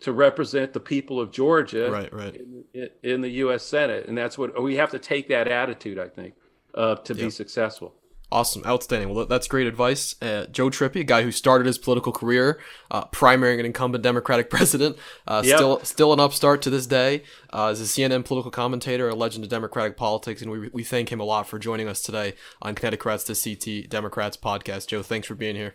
[0.00, 2.40] to represent the people of Georgia right, right.
[2.74, 3.64] In, in, the U.S.
[3.64, 5.98] Senate, and that's what we have to take that attitude.
[5.98, 6.34] I think
[6.74, 7.26] uh, to yep.
[7.26, 7.94] be successful.
[8.30, 9.08] Awesome, outstanding.
[9.08, 10.14] Well, that's great advice.
[10.20, 14.50] Uh, Joe Trippi, a guy who started his political career uh, primarying an incumbent Democratic
[14.50, 15.56] president, uh, yep.
[15.56, 17.22] still still an upstart to this day.
[17.52, 21.10] Uh, as a CNN political commentator, a legend of Democratic politics, and we, we thank
[21.10, 24.88] him a lot for joining us today on Connecticrats to CT Democrats podcast.
[24.88, 25.74] Joe, thanks for being here.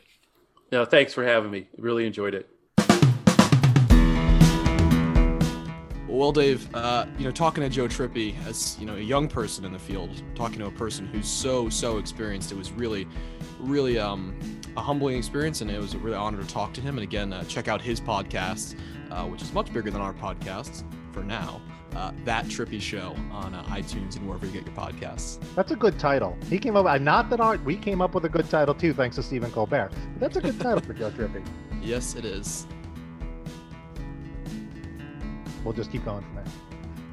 [0.71, 1.69] No, thanks for having me.
[1.77, 2.52] Really enjoyed it.
[6.13, 9.65] Well, Dave, uh, you know, talking to Joe Trippi as you know a young person
[9.65, 13.07] in the field, talking to a person who's so so experienced, it was really,
[13.59, 14.39] really um,
[14.77, 16.99] a humbling experience, and it was a really honor to talk to him.
[16.99, 18.77] And again, uh, check out his podcast,
[19.09, 21.59] uh, which is much bigger than our podcasts for now.
[21.95, 25.39] Uh, that Trippi Show on uh, iTunes and wherever you get your podcasts.
[25.55, 26.37] That's a good title.
[26.47, 27.01] He came up.
[27.01, 29.89] Not that our we came up with a good title too, thanks to Stephen Colbert.
[30.13, 31.43] But that's a good title for Joe Trippi.
[31.81, 32.65] Yes, it is
[35.63, 36.45] we'll just keep going from there.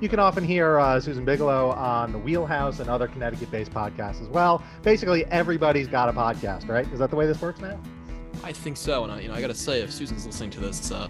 [0.01, 4.29] You can often hear uh, Susan Bigelow on the Wheelhouse and other Connecticut-based podcasts as
[4.29, 4.63] well.
[4.83, 6.91] Basically, everybody's got a podcast, right?
[6.91, 7.79] Is that the way this works now?
[8.43, 10.61] I think so, and I, you know, I got to say, if Susan's listening to
[10.61, 11.09] this, uh,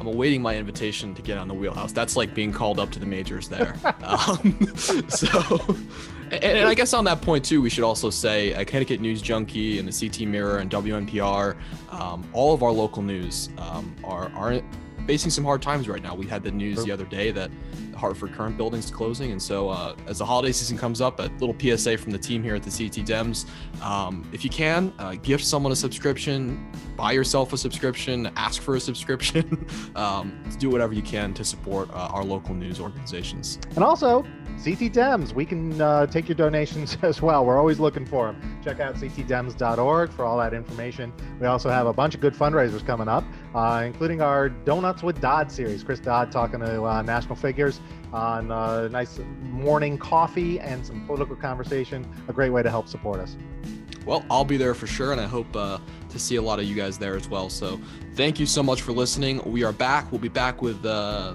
[0.00, 1.92] I'm awaiting my invitation to get on the Wheelhouse.
[1.92, 3.76] That's like being called up to the majors there.
[4.02, 4.58] um,
[5.08, 5.76] so,
[6.30, 9.20] and, and, I guess on that point too, we should also say uh, Connecticut News
[9.20, 11.56] Junkie and the CT Mirror and WNPR,
[11.90, 14.62] um, all of our local news um, are are
[15.10, 16.14] facing some hard times right now.
[16.14, 17.50] We had the news the other day that
[18.00, 21.54] Hartford Courant building's closing, and so uh, as the holiday season comes up, a little
[21.58, 23.46] PSA from the team here at the CT Dems:
[23.82, 28.76] um, if you can, uh, gift someone a subscription, buy yourself a subscription, ask for
[28.76, 33.58] a subscription, um, do whatever you can to support uh, our local news organizations.
[33.74, 34.24] And also,
[34.62, 37.46] CT Dems, we can uh, take your donations as well.
[37.46, 38.60] We're always looking for them.
[38.62, 41.12] Check out ctdems.org for all that information.
[41.40, 43.24] We also have a bunch of good fundraisers coming up,
[43.54, 45.82] uh, including our Donuts with Dodd series.
[45.82, 47.80] Chris Dodd talking to uh, national figures
[48.12, 52.06] on a nice morning coffee and some political conversation.
[52.28, 53.36] A great way to help support us.
[54.06, 55.78] Well, I'll be there for sure, and I hope uh,
[56.08, 57.50] to see a lot of you guys there as well.
[57.50, 57.78] So,
[58.14, 59.42] thank you so much for listening.
[59.44, 60.10] We are back.
[60.10, 61.34] We'll be back with uh,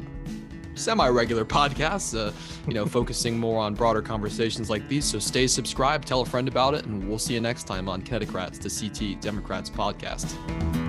[0.75, 2.31] semi-regular podcasts, uh,
[2.67, 5.05] you know, focusing more on broader conversations like these.
[5.05, 8.01] So stay subscribed, tell a friend about it, and we'll see you next time on
[8.01, 10.84] Connecticrats, the CT Democrats podcast.